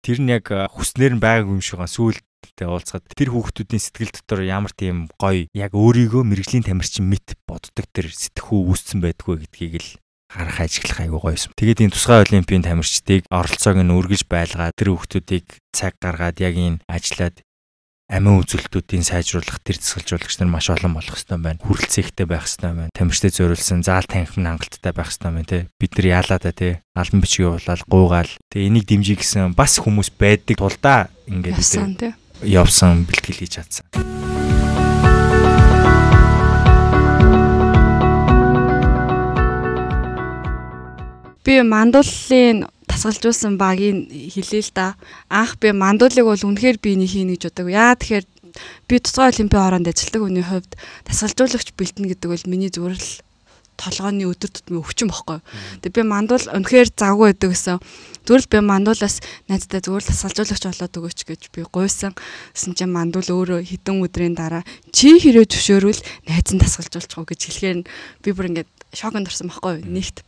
[0.00, 4.40] тэр нь яг хүснээр нь байгаагүй юм шиг ган сүүлдээ уулзахад тэр хүүхдүүдийн сэтгэл дотор
[4.46, 9.90] ямар тийм гоё яг өөрийгөө мэрэгжлийн тамирчин мэт боддог тэр сэтгхүү үүссэн байдгүй гэдгийг л
[10.28, 11.52] харах ажиглах айгуу гоёсэн.
[11.56, 16.80] Тэгээд энэ тусгай олимпийн тамирчдыг оролцоог нь үргэж байлгаад тэр хүүхдүүдийг цаг гаргаад яг энэ
[16.84, 17.40] ажиллаад
[18.08, 21.60] амин үзүүлэлтүүдийн сайжруулах тэр засгалжуулагч нар маш олон болох хэрэгтэй байна.
[21.60, 22.96] Хүрэлцээхтэй байх хэрэгтэй байна.
[22.96, 25.68] Тамирчтай зориулсан заал танхим хангалттай байх хэрэгтэй байна те.
[25.76, 26.80] Бид нар яалаа да те.
[26.96, 28.32] Албан бичгийн уулал гуугаал.
[28.48, 31.60] Тэгээ энийг дэмжих гэсэн бас хүмүүс байдаг тулдаа ингээд
[32.00, 32.16] те.
[32.40, 33.84] Явсан бэлтгэл хийж чадсан.
[41.44, 42.64] Би мандууллын
[42.98, 44.98] тасгалжуулсан багийг хэлээ л да.
[45.30, 47.70] Анх би мандуулыг бол үнэхээр би энийг хийнэ гэж бодог.
[47.70, 48.26] Яа тэгэхээр
[48.90, 50.72] би тусгай олимпийн хооронд ажилладаг хүний хувьд
[51.06, 53.10] тасгалжуулагч бэлтэн гэдэг бол миний зүгээр л
[53.78, 55.38] толгооны өдөр тутмын өвчин бохгүй.
[55.86, 57.78] Тэгээ би мандуул үнэхээр завгүй байдаг гэсэн.
[58.26, 62.18] Зүгээр л би мандуулаас найздаа зүгээр л тасгалжуулагч болоод өгөөч гэж би гуйсан.
[62.58, 67.40] Гэсэн чинь мандуул өөрөө хідэн өдрийн дараа чи хэрэг зөвшөөрвөл найз нь тасгалжуулчих уу гэж
[67.46, 67.78] хэлэхээр
[68.26, 70.24] би бүр ингээд шоконд орсон байхгүй нэгт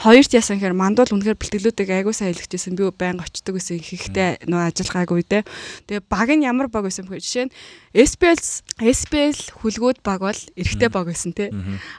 [0.00, 2.76] Хоёрт яасан гэхээр мандуул үнэхээр бэлтгэлүүдийг айгуу сайн хэлчихсэн.
[2.76, 5.42] Би байнга очдөг гэсэн ихтэй нөө ажиллагаагүй те.
[5.88, 7.54] Тэгээ баг нь ямар баг байсан бэхээр жишээ нь
[7.96, 8.36] SPL
[8.76, 11.48] SPL хүлгүүд баг бол эрэгтэй баг байсан те.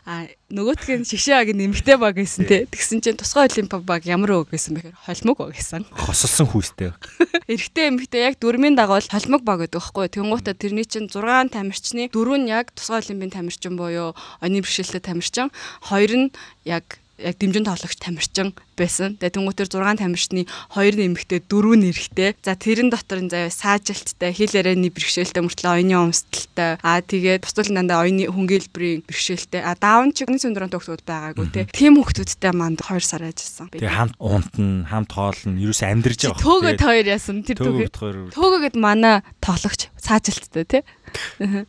[0.05, 2.69] А нөгөөтг нь шигшээ баг нэмэгтэй баг байсан те.
[2.69, 5.81] Тэгсэн чинь тусгай олимпиа баг ямар өг байсан бэхээр холимог баг байсан.
[5.89, 6.93] Хосолсон хүүстэй.
[7.51, 10.05] Эрэгтэй эмэгтэй яг дөрмийн дагавал холимог баг гэдэг байхгүй.
[10.13, 15.49] Тэнгуутаа тэрний чинь 6 тамирчны дөрөв нь яг тусгай олимпийн тамирчин буюу оны бэрхшээлтэй тамирчин,
[15.81, 16.27] хоёр нь
[16.63, 19.17] яг яг дэмжин тоглогч тамирчин байсан.
[19.17, 22.37] Тэгээ тэнгуутэр 6 тамирчны 2 нэмэгтэй 4 нэрхтэй.
[22.45, 26.77] За тэрэн дотор нь заяа саажилттай, хил ярианы бэрхшээлтэй мөртлөө оюуны өмсдөлтэй.
[26.85, 29.65] Аа тэгээд бусдын дандаа оюуны хөнгөлбөрийн бэрхшээлтэй.
[29.65, 31.65] Аа даун чигний сүндөрөн төгтгөл байгаагүй те.
[31.73, 33.73] Тим хүүхдүүдтэй манд 2 сар ажилласан.
[33.73, 36.45] Тэгээ хамт унтна, хамт хоолно, ерөөс амьдэрж байгаа.
[36.45, 37.41] Төөгөд хоёр яасан.
[37.41, 37.97] Тэр төөгөд.
[38.37, 40.79] Төөгөд манай тоглогч саажилттай те.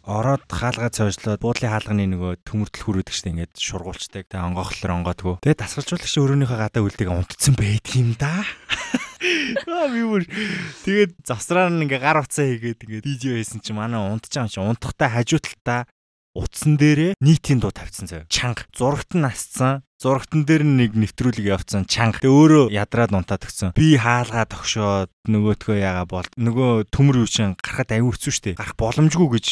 [0.04, 4.26] Ороод хаалгаа цойжлоод буудлын хаалганы нөгөө төмөрдөл хүрээд штэ ингээд шургуулцдаг.
[4.28, 5.34] Тэгээ онгоохлоор онгоодгоо.
[5.44, 8.42] Тэгээ дасгалжуулагч өөрөөнийхөө гадаа үлдэг унтцсан байд юм да.
[9.66, 10.22] Аа би бүр
[10.86, 14.52] тэгээд завсраар нь ингээ гар утсаа хийгээд ингээ DJ байсан чи манай унтж байгаа юм
[14.54, 15.80] чи унтахтай хажууталтаа
[16.38, 18.30] утсан дээрээ нийтийн дуу тавьсан заяа.
[18.30, 18.62] Чанга.
[18.70, 19.82] Зурагт нь асцсан.
[19.98, 22.22] Зурагтан дээр нэг нэвтрүүлэг явцсан чанга.
[22.22, 23.74] Тэ өөрөө ядраад унтаад өгсөн.
[23.74, 28.54] Би хаалгаа тогшоод нөгөөтгөө яага бол нөгөө төмөр юу чин гарахад аюу хэцүү шттэ.
[28.54, 29.46] Гарах боломжгүй гэж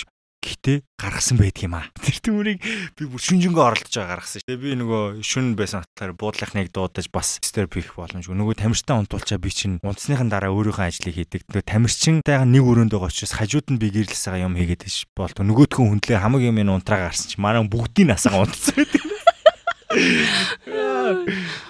[0.46, 1.90] Гэтэ гаргасан байдаг юм аа.
[1.98, 2.62] Тэр төмөрийг
[2.94, 4.62] би бүр шүнжэнгөө оролдож байгаа гаргасан шүү.
[4.62, 8.38] Би нөгөө шүн байсан атгаар буудлахныг дуудаж бас стер пих боломжгүй.
[8.38, 11.50] Нөгөө тамирчтай унтуулчаа би чинь унтсныхан дараа өөрийнхөө ажлыг хийдэг.
[11.50, 15.34] Тэгээ тамирчинтайгаа нэг өрөөнд байгаа учраас хажууд нь би байгаа юм хийгээд ш болт.
[15.34, 19.02] Нөгөөдхөн хүндлээ хамаг юм ин унтраа гарсан чи манай бүгдийн насаа унтсан байдаг.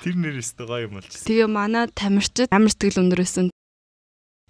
[0.02, 1.08] Тэр нэрээс гоё юм болж.
[1.08, 3.46] Тэгээ манай тамирчид амар сэтгэл өндөр байсан.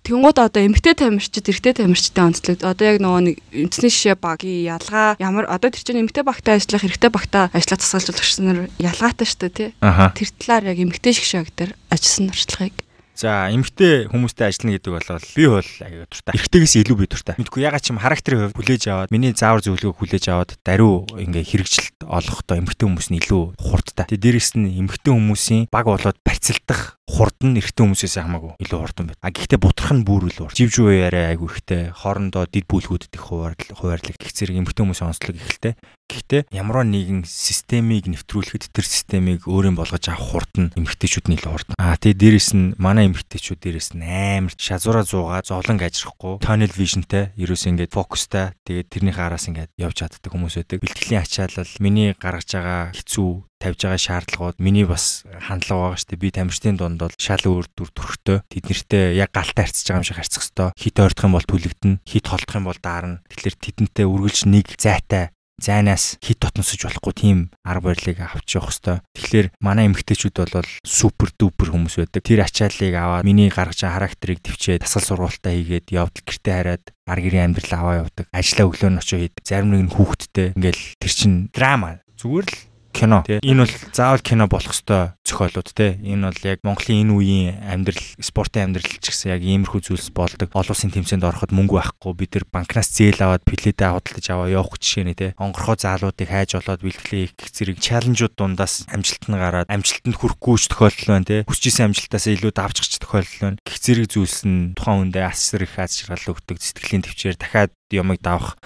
[0.04, 2.62] Тэнгууд одоо эмгтэй тамирчид, эрэгтэй тамирчтай онцлог.
[2.62, 6.86] Одоо яг нөгөө нэг үндэсний шишээ багийн ялгаа ямар одоо тэр чинь эмгтэй багтай ажиллах,
[6.86, 9.70] эрэгтэй багтай ажиллах тасгалжуулагч нар ялгаатай шүү дээ, тий.
[9.82, 12.85] Тэр талаар яг эмгтэй шишээ гэдэг ажилласан туршлагыг
[13.16, 16.36] За эмгтэй хүмүүстэй ажиллана гэдэг бол би бол аяа дуртай.
[16.36, 17.34] Эрэгтэйгээс илүү би дуртай.
[17.40, 21.48] Мэдгүй ягаад ч юм характерын хувьд хүлээж аваад миний заавар зөвлөгөөг хүлээж аваад даруй ингээ
[21.48, 24.04] хэрэгжилт олохдоо эмгтэй хүмүүс нь илүү хурдтай.
[24.04, 29.08] Тэгээ дээрэс нь эмгтэй хүмүүсийн баг болоод барьцалдах хурд нь эрэгтэй хүмүүсээс хамаагүй илүү хурдан
[29.08, 29.24] байна.
[29.24, 30.58] А гэхдээ бутрах нь бүр илүү хурд.
[30.60, 31.96] Живжүү яриа айгүй ихтэй.
[31.96, 35.72] Хоорондоо дид бүлгүүдэд их хуваарлаг хуваарлаг гэх зэрэг эмгтэй хүмүүсийн онцлог ихтэй.
[36.06, 41.50] Гэхдээ ямар нэгэн системийг нэвтрүүлэхэд тэр системийг өөрийн болгож авах хурд нь эмгтээчүүд нь илүү
[41.50, 41.68] хурд.
[41.76, 47.34] А тэгээ дээрэс нь манай эмгтээчүүд дээрэс нь амар шазуура зуугаа зовлон ажрахгүй tunnel visionтэй
[47.34, 50.78] ерөөс ингээд фокустай тэгээд тэрнийхээ араас ингээд явж чаддаг хүмүүс байдаг.
[50.86, 56.22] Бэлтгэлийн ачаалал миний гаргаж байгаа хэцүү тавьж байгаа шаардлагууд миний бас хандлага байгаа шүү дээ.
[56.22, 58.38] Би тамирчдын дунд бол шал өөр дүр төрхтэй.
[58.52, 60.76] Тэднэртэй яг галтай харьцаж байгаа юм шиг харьцах хэвээр.
[60.76, 63.24] Хит ойрдох юм бол түлэгдэнэ, хит холдох юм бол даарна.
[63.32, 65.32] Тэгэхээр тэдэнтэй үргэлж нэг зайтай
[65.66, 69.02] зайнаас хит тотносож болохгүй тийм арга барилыг авч явах хэвээр.
[69.18, 72.22] Тэгэхээр манай эмгтээчүүд бол супер дупер хүмүүс байдаг.
[72.22, 77.18] Тэр ачааллыг аваад миний гаргаж байгаа характерыг төвчээ дасгал сургуультаа хийгээд явдал гэртээ хараад ар
[77.18, 78.30] гэрийн амьдрал аваа явдаг.
[78.30, 79.42] Ажлаа өглөө нь очиж хийдэг.
[79.42, 82.00] Зарим нэг нь хүүхэдтэй ингээл тэр чин драма.
[82.14, 82.56] Зүгээр л
[82.96, 83.20] кино.
[83.28, 86.00] Энэ бол заавал кино болох ёстой зохиолууд те.
[86.00, 90.48] Энэ бол яг Монголын энэ үеийн амьдрал, спортын амьдрал ч гэсэн яг иймэрхүү зүйлс болдог.
[90.56, 94.80] Олон улсын тэмцээнд ороход мөнгө байхгүй бид нар банкнаас зээл аваад пледээ худалдаж аваа явах
[94.80, 95.26] жишээ нэ те.
[95.36, 100.64] Онгорхоо заалуудыг хайж олоод бэлтгэлээ их зэрэг чаленжууд дундаас амжилт нь гараад амжилтанд хүрэхгүй ч
[100.72, 101.44] тохиолдол байна те.
[101.44, 103.60] Хүсчихсэн амжилтаас илүү давчгач тохиолдол байна.
[103.60, 108.24] Гэх зэрэг зүйлс нь тухайн үндэ асар их аз жаргал өгдөг сэтгэлийн төвчээр дахиад ямыг
[108.24, 108.56] давах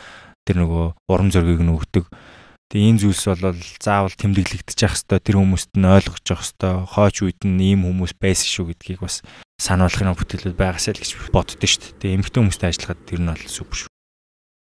[0.46, 2.06] тэр нөгөө урам зориг нь өгдөг
[2.70, 7.16] Тэгээ энэ зүйлс бол заавал тэмдэглэгдэж явах хэвээр тэр хүмүүст нь ойлгож явах хэвээр хойч
[7.26, 9.26] үед нь ийм хүмүүс байсан шүү гэдгийг бас
[9.58, 11.98] сануулгын бүтээлүүд байгаасаа л гэж боддоо шүү дээ.
[11.98, 13.90] Тэгээ эмэгтэй хүмүүстэй ажиллахад тэр нь бол супер шүү.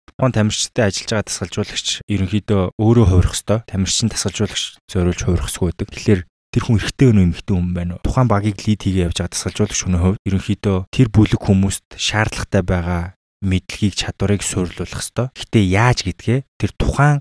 [0.07, 5.87] Тухайн тамирчтай ажиллаж байгаа тасгалжуулагч ерөнхийдөө өөрөө хувирах хэвээр тамирчин тасгалжуулагч зориулж хувирах хэсэг байдаг.
[5.91, 8.05] Тэгэхээр тэр хүн эрэгтэй өнөө эмэгтэй хүн байна уу?
[8.07, 13.03] Тухайн багийг лид хийгээ явж байгаа тасгалжуулагч хүний хувьд ерөнхийдөө тэр бүлэг хүмүүст шаардлагатай байгаа
[13.41, 15.33] мэдлэгийг чадварыг суйрлуулах хэвээр.
[15.33, 17.17] Гэтэ яаж гэдгээ тэр тухайн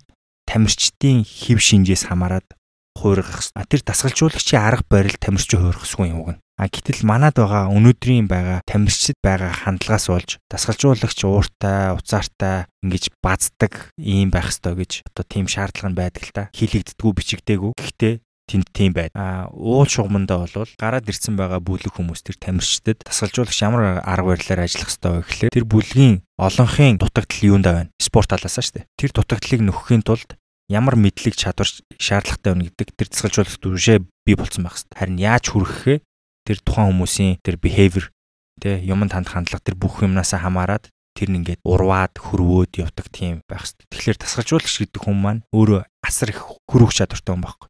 [0.51, 2.59] тамирчдын хэв шинжээс хамаарат
[2.98, 3.55] хуургах.
[3.70, 6.34] Тэр дасгалжуулагчийн арга барил тамирчин хуургахгүй юм уу?
[6.61, 13.94] А гэтэл манад байгаа өнөөдрийн байгаа тамирчид байгаа хандлагаас болж дасгалжуулагч ууртай, уцаартай ингэж баздаг
[13.96, 16.42] ийм байх ёстой гэж одоо тийм шаардлага нь байдаг л та.
[16.53, 17.72] Хилэгддэггүй бичигдээгүй.
[17.80, 18.14] Гэхдээ
[18.51, 19.14] тэнд тийм байд.
[19.14, 24.66] А уул шугамдаа бол гараад ирсэн байгаа бүлэг хүмүүс тэр тамирчдад дасгалжуулагч ямар арга барилаар
[24.66, 27.90] ажиллах ёстой вэ гэхлээр тэр бүлгийн олонхын дутагдал юунд байна?
[28.03, 28.90] Спорт талаасаа шүү дээ.
[28.98, 30.34] Тэр дутагдлыг нөхөхийн тулд
[30.66, 34.98] ямар мэдлэг чадвар шаардлагатай байна гэдэг тэр засгалжуулагч түвшээ бий болсон байх хэрэгтэй.
[34.98, 35.98] Харин яаж хүрэхээ
[36.46, 38.11] тэр тухайн хүмүүсийн тэр behavior
[38.59, 43.42] тэ юмд ханд хандлага тэр бүх юмнасаа хамаарат тэр нь ингээд урваад хөрвөөд явдаг тийм
[43.51, 43.86] байх хэрэгтэй.
[43.90, 46.40] Тэгэхээр тасгалжуулагч гэдэг хүн маань өөрөө асар их
[46.70, 47.70] хөрвөх чадвартай хүн байхгүй.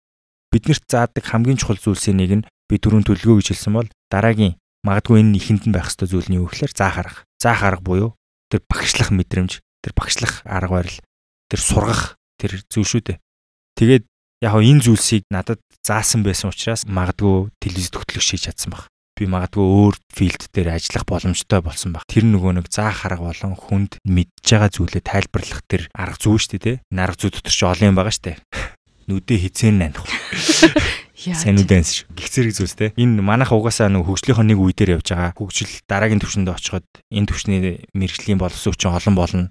[0.51, 5.23] Биднэрт заадаг хамгийн чухал зүйлсийн нэг нь би түрүүн төлгөө гэж хэлсэн бол дараагийн магадгүй
[5.23, 7.23] энэ ихэнд нь байх хэрэгтэй зүйл нь юу гэхээр заах арга.
[7.39, 8.11] Заах арга буюу
[8.51, 10.99] тэр багшлах мэдрэмж, тэр багшлах арга барил,
[11.47, 13.19] тэр сургах тэр зүйл шүү дээ.
[13.79, 14.05] Тэгээд
[14.43, 18.91] яг энэ зүйлсийг надад заасан байсан учраас магадгүй телевиз төгтлөг шийдэж чадсан баг.
[19.15, 22.09] Би магадгүй өөр филд дээр ажиллах боломжтой болсон баг.
[22.09, 26.57] Тэр нөгөө нэг заах арга болон хүнд мэдж байгаа зүйлээ тайлбарлах тэр арга зүй шүү
[26.57, 26.77] дээ.
[26.89, 28.39] Энэ арга зүй дотор ч олон юм байгаа шүү дээ.
[29.11, 30.07] Нүдэ хизээ наних.
[31.19, 32.07] Сайн үдэнс шүү.
[32.15, 32.95] Гих зэрэг зүйлс те.
[32.95, 35.37] Энэ манайх угаасаа нэг хөгжлийнхөө нэг үе дээр явж байгаа.
[35.37, 37.61] Хөгжил дараагийн төвшөнд очиход энэ төвчний
[37.93, 39.45] мэрэгжлийн боловсон хүчин олон болно.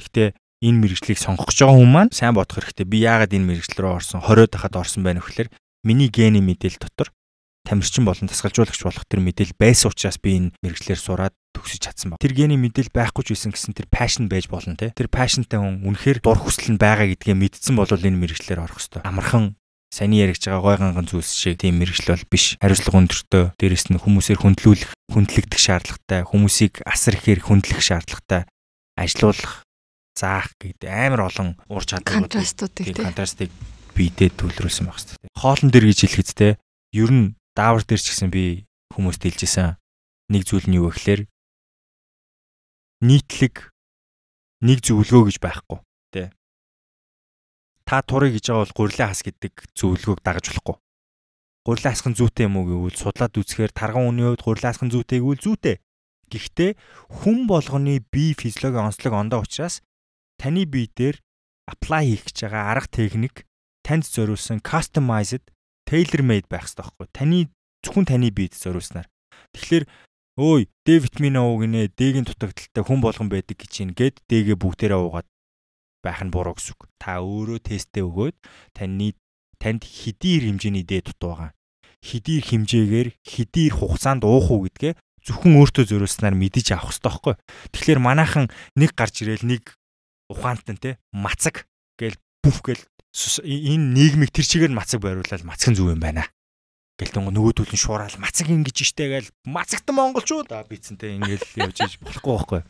[0.00, 0.32] Гэхдээ
[0.64, 2.88] энэ мэрэгжлийг сонгох гэж байгаа хүн маань сайн бодох хэрэгтэй.
[2.88, 5.52] Би яагаад энэ мэрэгжил рүү орсон, 20-од хахад орсон байна вэхлээр
[5.84, 7.12] миний гений мэдээлэл дотор
[7.62, 12.18] тамирчин болон тасгалжуулагч болох тэр мэдээлэл байсан учраас би энэ мэрэгчлэр сураад төгсөж чадсан баг.
[12.18, 14.90] Тэр гений мэдээлэл байхгүй ч байсан гэсэн тэр пашн байж болно те.
[14.92, 19.06] Тэр пашнтай хүн үнэхээр дур хүсэл нь байгаа гэдгээ мэдсэн бол энэ мэрэгчлэр орох хэвээр.
[19.06, 19.54] Амархан
[19.92, 22.56] саний яригч байгаа гой ганган зүйлс шиг тийм мэрэгжил бол биш.
[22.58, 28.48] Хариуцлага өндөртөө дээрэс нь хүмүүсээр хөндлүүлэх, хөндлөгдөх шаардлагатай, хүмүүсийг асар ихээр хөндлөх шаардлагатай
[28.96, 29.68] ажилуулах
[30.16, 33.50] заах гэдэг амар олон ур чадварууд контрастуудыг тийм контрастыг
[33.96, 35.32] биедээ төлрүүлсэн байх хэрэгтэй.
[35.36, 36.48] Хоолн дээр гэж хэлэхэд те
[36.92, 38.64] ер нь даавар дээр ч гэсэн би
[38.96, 39.76] хүмүүст хэлжсэн
[40.32, 41.22] нэг зүйл нь юу вэ гэхээр
[43.04, 43.72] нийтлэг
[44.62, 45.78] нэг зөвлөгөө гэж байхгүй
[46.14, 46.28] тий.
[47.84, 50.76] Та турыг гэж байгаа бол гурилан хас гэдэг зөвлөгөөг дагаж болохгүй.
[51.66, 55.42] Гурилан хасхан зүйтэй юм уу гэвэл судлаад үзэхээр тарган үний хувьд гурилан хасхан зүйтэй гэвэл
[55.42, 55.76] зүйтэй.
[56.30, 56.70] Гэхдээ
[57.22, 59.82] хүн болгоны бие физиологийн онцлог ондоо учраас
[60.40, 61.20] таны бие дээр
[61.68, 63.44] apply хийх гэж байгаа арга техник
[63.84, 65.44] танд зориулсан customized
[65.92, 67.08] tailor made байх хэрэгтэй байхгүй.
[67.12, 67.38] Таны
[67.84, 69.04] зөвхөн таны биед зориулснаар.
[69.52, 69.84] Тэгэхээр
[70.40, 74.96] өөй D витамин уу гинэ D-гийн дутагдaltaй хүн болгон байдаг гэж чинь гээд D-гээ бүгдээрээ
[74.96, 75.28] уугаад
[76.00, 76.88] байх нь буруу гэсэн үг.
[76.96, 78.36] Та өөрөө тестээ өгөөд
[78.72, 79.12] таны
[79.60, 81.52] танд хэдийр хэмжээний D дутуу байгаа.
[82.00, 84.96] Хэдийр хэмжээгээр хэдийр хугацаанд уух уу гэдгээ
[85.28, 87.34] зөвхөн өөртөө зориулснаар мэдэж авах хэрэгтэй байхгүй.
[87.70, 89.76] Тэгэхээр манайхан нэг гарч ирээл нэг
[90.26, 92.82] ухаантан те мацаг гээл бүф гээл
[93.12, 96.24] энэ нийгмийг тэр чигээр мацаг байруулаад мацхан зүв юм байна.
[96.96, 101.76] Гэл тонго нөгөөдөл нь шуурал мацаг ингэж штэ гээл мацагтан монголчууд аа бицэнтэй ингээл явж
[101.84, 102.60] иж болохгүй байхгүй.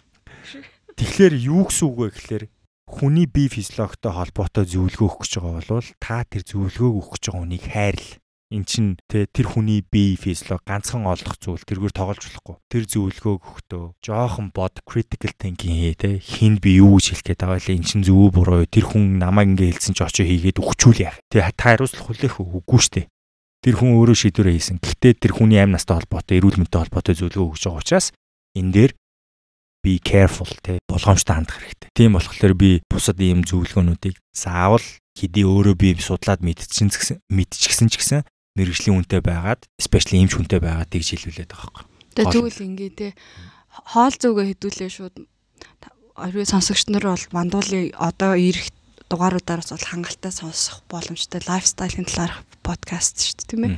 [0.99, 2.45] Тэгэхээр юу гэсэн үг вэ гэхээр
[2.91, 7.43] хүний бие физиологтой холбоотой зөвлөгөө өгөх гэж байгаа бол та тэр зөвлөгөөг өгөх гэж байгаа
[7.43, 8.09] хүнийг хайрл
[8.53, 12.57] эн чин тэ тэр хүний бие физиолог ганцхан олох зүйл тэргээр тоглож болохгүй.
[12.69, 17.41] Тэр зөвлөгөөг өгтөө жоохон бод critical thinking хий тэ хинд би юу гэж хэлэх гээд
[17.41, 17.75] байгаа вэ?
[17.81, 21.19] Эн чин зөв буруу тэр хүн намайг ингэ хэлсэн ч очоо хийгээд өгчүүл яах.
[21.33, 23.09] Тэ та хариуцлах хүлээх үгүй штэ.
[23.65, 24.79] Тэр хүн өөрөө шийдвэрээ хийсэн.
[24.83, 28.07] Гэхдээ тэр хүний амь настай холбоотой, эрүүл мэндэд холбоотой зөвлөгөө өгч байгаа учраас
[28.59, 28.93] энэ дээр
[29.83, 31.91] be careful те болгоомжтой хандах хэрэгтэй.
[31.95, 34.83] Тийм болохоор би бусад ийм зөвлөгөөнүүдийг заавал
[35.19, 38.21] хэдий өөрөө би судлаад мэдчихсэн гэсэн мэдчихсэн ч гэсэн
[38.59, 41.85] мэрэгжлийн үнэтэй байгаад especially эмч хүнтэй байгаад тэгж хэлүүлээд байгаа байхгүй.
[42.13, 43.09] Тэгээ тэгвэл ингээ те
[43.73, 45.17] хоол зүгээ хэдүүлээ шууд
[46.17, 48.69] орой сонсогч нар бол мандуулын одоо ирэх
[49.09, 53.77] дугааруудаараас бол хангалттай сонсох боломжтой лайфстайлын талаарх подкаст шүү дээ тийм ээ.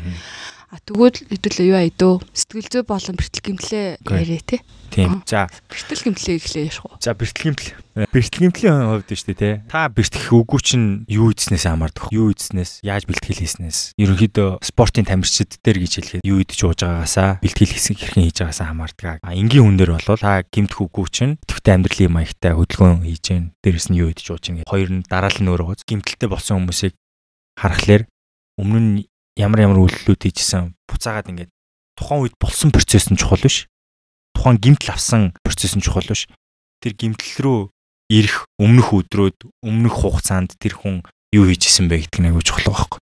[0.74, 4.58] А тэгвэл хэдүүлээ юу айдөө сэтгэл зүй болон бэртэл гимтлээ яриа тий.
[4.90, 5.22] Тийм.
[5.22, 6.98] За бэртэл гимтлээ эхлэе вэ?
[6.98, 7.78] За бэртэл гимтэл.
[8.10, 9.54] Бэртэл гимтлийн хувьд шүү дээ тий.
[9.70, 12.10] Та бэртгэх үгүй чинь юу ийдснээс хамаардаг.
[12.10, 13.94] Юу ийдснээс яаж бэлтгэл хийснээс.
[14.02, 18.66] Ерөнхийдөө спортын тамирчид дээр гэж хэлэхэд юу идэж ууж байгаагаасаа бэлтгэл хийсэн хэрхэн хийж байгаасаа
[18.74, 19.22] хамаардаг.
[19.22, 23.54] А энгийн хүн дээр бол та гимтэх үгүй чинь төвхтэй амьдралын маягтай хөдөлгөөн хийж гэн.
[23.62, 24.66] Дээрэс нь юу идэж ууж гэн.
[24.66, 26.98] Хоёр нь дараалал нь өөрөө гимтэлтэй болсон хүмүүсийг
[27.54, 28.10] харахаар
[28.58, 29.06] өмнө нь
[29.38, 31.52] ямар ямар үйлдэлүүд хийжсэн буцаагаад ингээд
[31.98, 33.66] тухайн үед болсон процесс нь чухал биш.
[34.34, 36.30] Тухайн гимтэл авсан процесс нь чухал биш.
[36.82, 37.60] Тэр гимтэл рүү
[38.10, 41.02] ирэх өмнөх өдрөөд өмнөх хугацаанд тэр хүн
[41.34, 43.00] юу хийжсэн бэ гэдэг нь аягүй чухал байхгүй.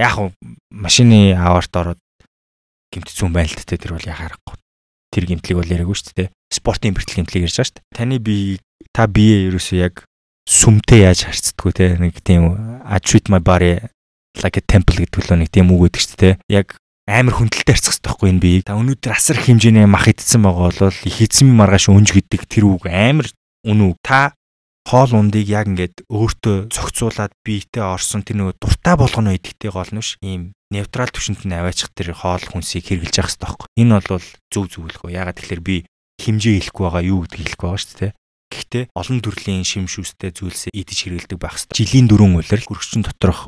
[0.00, 0.34] Яг нь
[0.74, 2.00] машины аварт ороод
[2.90, 4.56] гимтцүүн байна л тэ тэр бол яхаарахгүй.
[5.14, 6.32] Тэр гимтлийг бол яриаггүй шүү дээ.
[6.50, 7.94] Спортын бэртэл гимтлийг ярьж байгаа шүү дээ.
[7.94, 8.58] Таны бие
[8.90, 10.02] та бие ерөөсөө яг
[10.50, 13.78] сүмтэй яаж харцдаггүй те нэг тийм I treat my body
[14.38, 16.30] like a temple гэдэг л нэг тийм үг гэдэг чинь те.
[16.46, 16.78] Яг
[17.10, 18.64] амар хүндэлтэй харьцах хэрэгтэй байхгүй энэ биеийг.
[18.66, 22.64] Та өнөөдөр асар их хэмжээний мах идсэн байгаа бол их эзэн маргааш өнж гэдэг тэр
[22.70, 23.26] үг амар
[23.66, 23.98] үнэн үг.
[24.04, 24.38] Та
[24.86, 30.00] хоол ундыг яг ингээд өөртөө цогцуулаад биетэй орсон тэр нөгөө дуртай болгоно гэдэгтэй гол нь
[30.00, 30.16] биш.
[30.22, 33.68] Ийм нейтрал төвшөнд нь аваачих тэр хоол хүнсийг хэрглэж явах хэрэгтэй байхгүй.
[33.74, 35.10] Энэ бол зөв зөвлөгөө.
[35.10, 35.76] Ягаад тэгэхээр би
[36.22, 38.12] хэмжээ хэлэхгүй байгаа юу гэдгийг хэлэхгүй байгаа шүү дээ.
[38.50, 41.76] Гэхдээ олон төрлийн шимшүүстэй зүйлсээ идэж хэрэгэлдэг байх хэрэгтэй.
[41.78, 43.40] Жилийн дөрөв улирал гөрөгчн доторх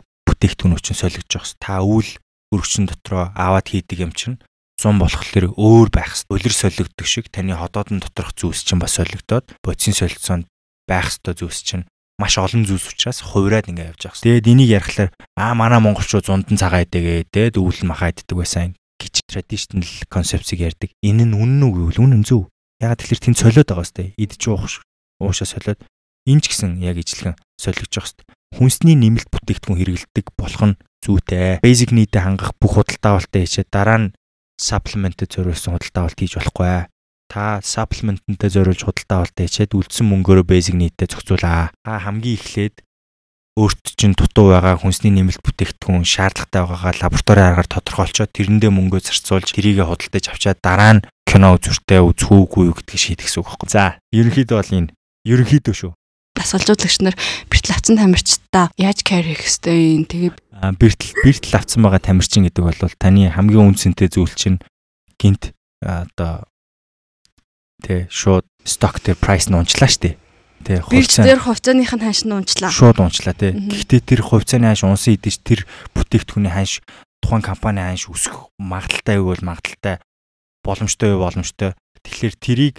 [0.42, 1.62] бүтээгдэхүүнүүд чинь солигдож байгаа.
[1.62, 2.10] Та үл
[2.50, 4.42] өргөчн дотроо аваад хийдэг юм чинь
[4.74, 9.54] зун болохоор өөр байх хэвээр улир солигддог шиг таны ходоодн доторх зүйлс чинь бас солигдоод
[9.62, 10.50] бодисын солилцоонд
[10.90, 11.86] байх хэвээр зүйлс чинь
[12.18, 14.22] маш олон зүйлс учраас хувираад ингээ явж байгаа.
[14.26, 19.22] Тэгээд энийг ярихлаар аа манай монголчууд зундан цагаа идэгээ тэгээд өвөл махаа иддэг байсан гэж
[19.30, 20.90] traditional concept-ийг ярьдаг.
[21.06, 22.50] Энэ нь үнэн үү гэвэл үнэн зөв.
[22.82, 24.10] Ягаад тэгэхээр тэнд солиод байгаа сте.
[24.18, 24.82] Идж уух
[25.22, 25.78] уушаа солиод
[26.26, 28.22] энэ ч гэсэн яг ижлэгэн солигдож байгаа сте
[28.52, 31.58] хүнсний нэмэлт бүтээгдэхүүн хэрэглэдэг болох нь зүйтэй.
[31.64, 34.12] Basic need-ийг хангах бүх худалдаа авалтаа хийчээ дараа нь
[34.60, 36.86] supplement-д зориулсан худалдаа авалт хийж болохгүй.
[37.32, 41.72] Та supplement-д зориулж худалдаа авалт хийчээд үлдсэн мөнгөөрөө basic need-д зохицуулаа.
[41.82, 42.84] Та хамгийн эхлээд
[43.56, 49.52] өөрт чинь дутуу байгаа хүнсний нэмэлт бүтээгдэхүүн шаардлагатай байгаагаа лабораторийн аргаар тодорхойлцоод тэрэндээ мөнгөө зарцуулж
[49.52, 53.68] тэрийгэ худалдаж авчаад дараа нь кино үзүртэй үзэх үгүй гэдгийг шийдэх гэсэн үг байхгүй.
[53.68, 54.92] За, ерөнхийдөө бол энэ
[55.28, 55.92] ерөнхийдөө шүү
[56.36, 57.16] дасгалжуулагч нар
[57.52, 60.36] бэртэл авцсан тамирчдаа яаж care хийх ёстой юм тэгээд
[60.80, 64.58] бэртэл бэртэл авцсан байгаа тамирчин гэдэг бол таны хамгийн үнцэнтэй зүйл чинь
[65.20, 65.52] гинт
[65.82, 66.48] одоо
[67.84, 70.16] тэ шууд сток дээр прайс нь унчлаа штэ
[70.62, 72.70] Тэ хувьцаа дээр хувьцааных нь ханш нь унчлаа.
[72.70, 73.50] Шууд унчлаа тий.
[73.50, 76.86] Гэхдээ тэр хувьцааны ханш унсан идэж тэр бүтээгдэхүүний ханш
[77.18, 79.98] тухайн компани ханш өсөх магадaltaй бол магадaltaй
[80.62, 81.74] боломжтой юу боломжтой.
[82.06, 82.74] Тэгэхээр тэрийг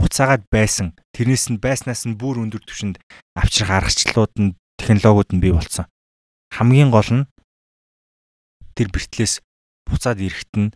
[0.00, 0.96] буцаагаад байсан.
[1.12, 2.96] Тэрнээс нь байснаас нь бүр өндөр түвшинд
[3.36, 5.84] авчрах аргачлалууд нь технологиуд нь бий болсон.
[6.56, 7.28] Хамгийн гол нь
[8.72, 9.44] тэр бэртлээс
[9.84, 10.74] буцаад ирэхэд нь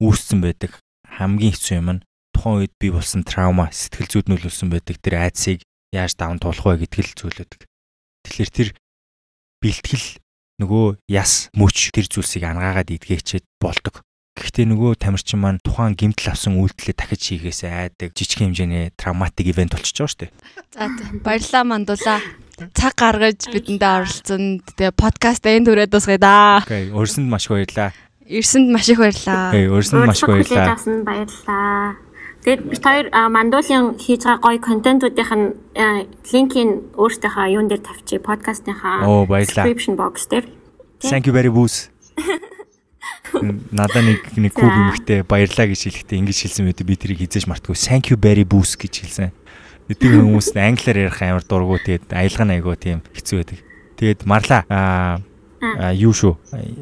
[0.00, 0.80] үүссэн байдаг
[1.12, 5.60] хамгийн хэцүү юм нь тухайн үед бий болсон траума, сэтгэл зүйд нөлөөлсөн байдаг тэр айдсыг
[5.92, 7.60] яаж даван туулах вэ гэдэг л зүйл байдаг.
[8.24, 8.68] Тэгэхээр тэр
[9.60, 10.06] бэлтгэл
[10.64, 14.00] нөгөө яс мөч тэр зүйлсийг ангаагаад идгээчээд болдог.
[14.32, 19.76] Гэхдээ нөгөө тамирчин маань тухайн гимтэл авсан үйлдэлээ дахиж хийхээс айдаг жижиг хэмжээний травматик ивент
[19.76, 20.32] болчихж байгаа шүү дээ.
[20.72, 20.88] За
[21.20, 22.20] баярлалаа мандуулаа.
[22.72, 24.64] Цаг гаргаж бидэндээ оролцсон.
[24.64, 26.64] Тэгээ подкаст энэ түрээ дуусгая да.
[26.64, 27.92] Окей, өрсөнд маш их баярлалаа.
[28.24, 29.52] Ирсэнд маш их баярлалаа.
[29.52, 30.76] Окей, өрсөнд маш их баярлалаа.
[31.04, 31.96] Баярлалаа.
[32.42, 35.46] Тэгээд бид хоёр мандуулын хийж байгаа гоё контентуудынх нь
[36.32, 39.04] линкийг өөртөөхөө юун дээр тавьчих подкастынхаа
[39.44, 40.48] description box дээр.
[41.04, 41.92] Thank you very much.
[43.72, 47.78] надаа нэг нэг хүүг юмхтэй баярлаа гэж хэлэхдээ ингэж хэлсэн байдаг би тэрийг хизээж мартгүй.
[47.78, 49.30] Thank you very boost гэж хэлсэн.
[49.92, 51.78] Тэр хүмүүс англиар ярих амар дургу.
[51.78, 52.74] Тэгээд аялга нь айгуу.
[52.74, 53.58] Тийм хэцүү байдаг.
[53.98, 54.62] Тэгээд марлаа.
[54.66, 55.22] Аа
[55.94, 56.34] юу шүү.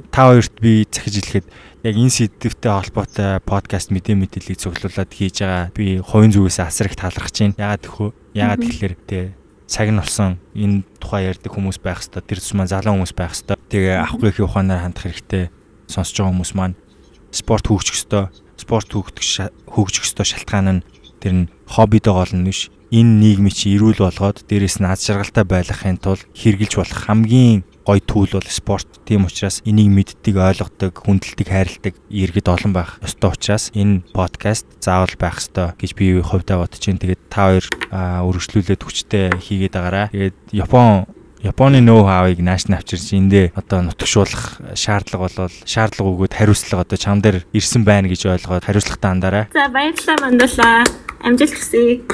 [0.08, 1.46] Та хоёрт би захиж хэлэхэд
[1.84, 5.68] яг энэ сэдвтэй холбоотой подкаст мэдээ мэдээллийг цуглуулад хийж байгаа.
[5.76, 7.60] Би хувийн зүгээс асар их талархаж байна.
[7.60, 9.20] Яагаад гэхөө яагаад тэгэхээр тэ
[9.68, 13.60] цаг нь болсон энэ тухай ярьдаг хүмүүс байх хэвээр тэр тусмаа залуу хүмүүс байх хэвээр
[13.68, 15.44] тэгээ авахгүй ухаанаар хандах хэрэгтэй
[15.90, 16.78] сонсож байгаа хүмүүс маань
[17.34, 18.30] спорт хөгжих ёстой.
[18.56, 20.84] Спорт хөгжих хөгжих ёстой шалтгаан нь
[21.20, 22.70] тэр нь хоббидоо гол нь биш.
[22.90, 28.02] Энэ нийгмийг чи эрүүл болгоод дээрэс нь аз жаргалтай байлгахын тулд хэрглэж болох хамгийн гоё
[28.02, 28.88] түүл бол спорт.
[29.06, 35.14] Тийм учраас энийг мэддэг, ойлгодог, хүндэлдэг, хайрладаг иргэд олон байх ёстой учраас энэ подкаст заавал
[35.18, 36.98] байх ёстой гэж би хувьдаа бодож байна.
[36.98, 37.66] Тэгээд та хоёр
[38.26, 40.06] үргэлжлүүлээд хүчтэй хийгээд байгаарай.
[40.10, 41.06] Тэгээд Япон
[41.40, 46.98] Японы нөө хавыг нааш нь авчирч эндээ одоо нутгшуулах шаардлага болвол шаардлага өгөөд хариуцлага одоо
[47.00, 49.44] чам дээр ирсэн байна гэж ойлгоод хариуцлагатай андараа.
[49.48, 50.84] За баярлалаа мандуулаа.
[51.24, 52.04] Амжилт хүсье.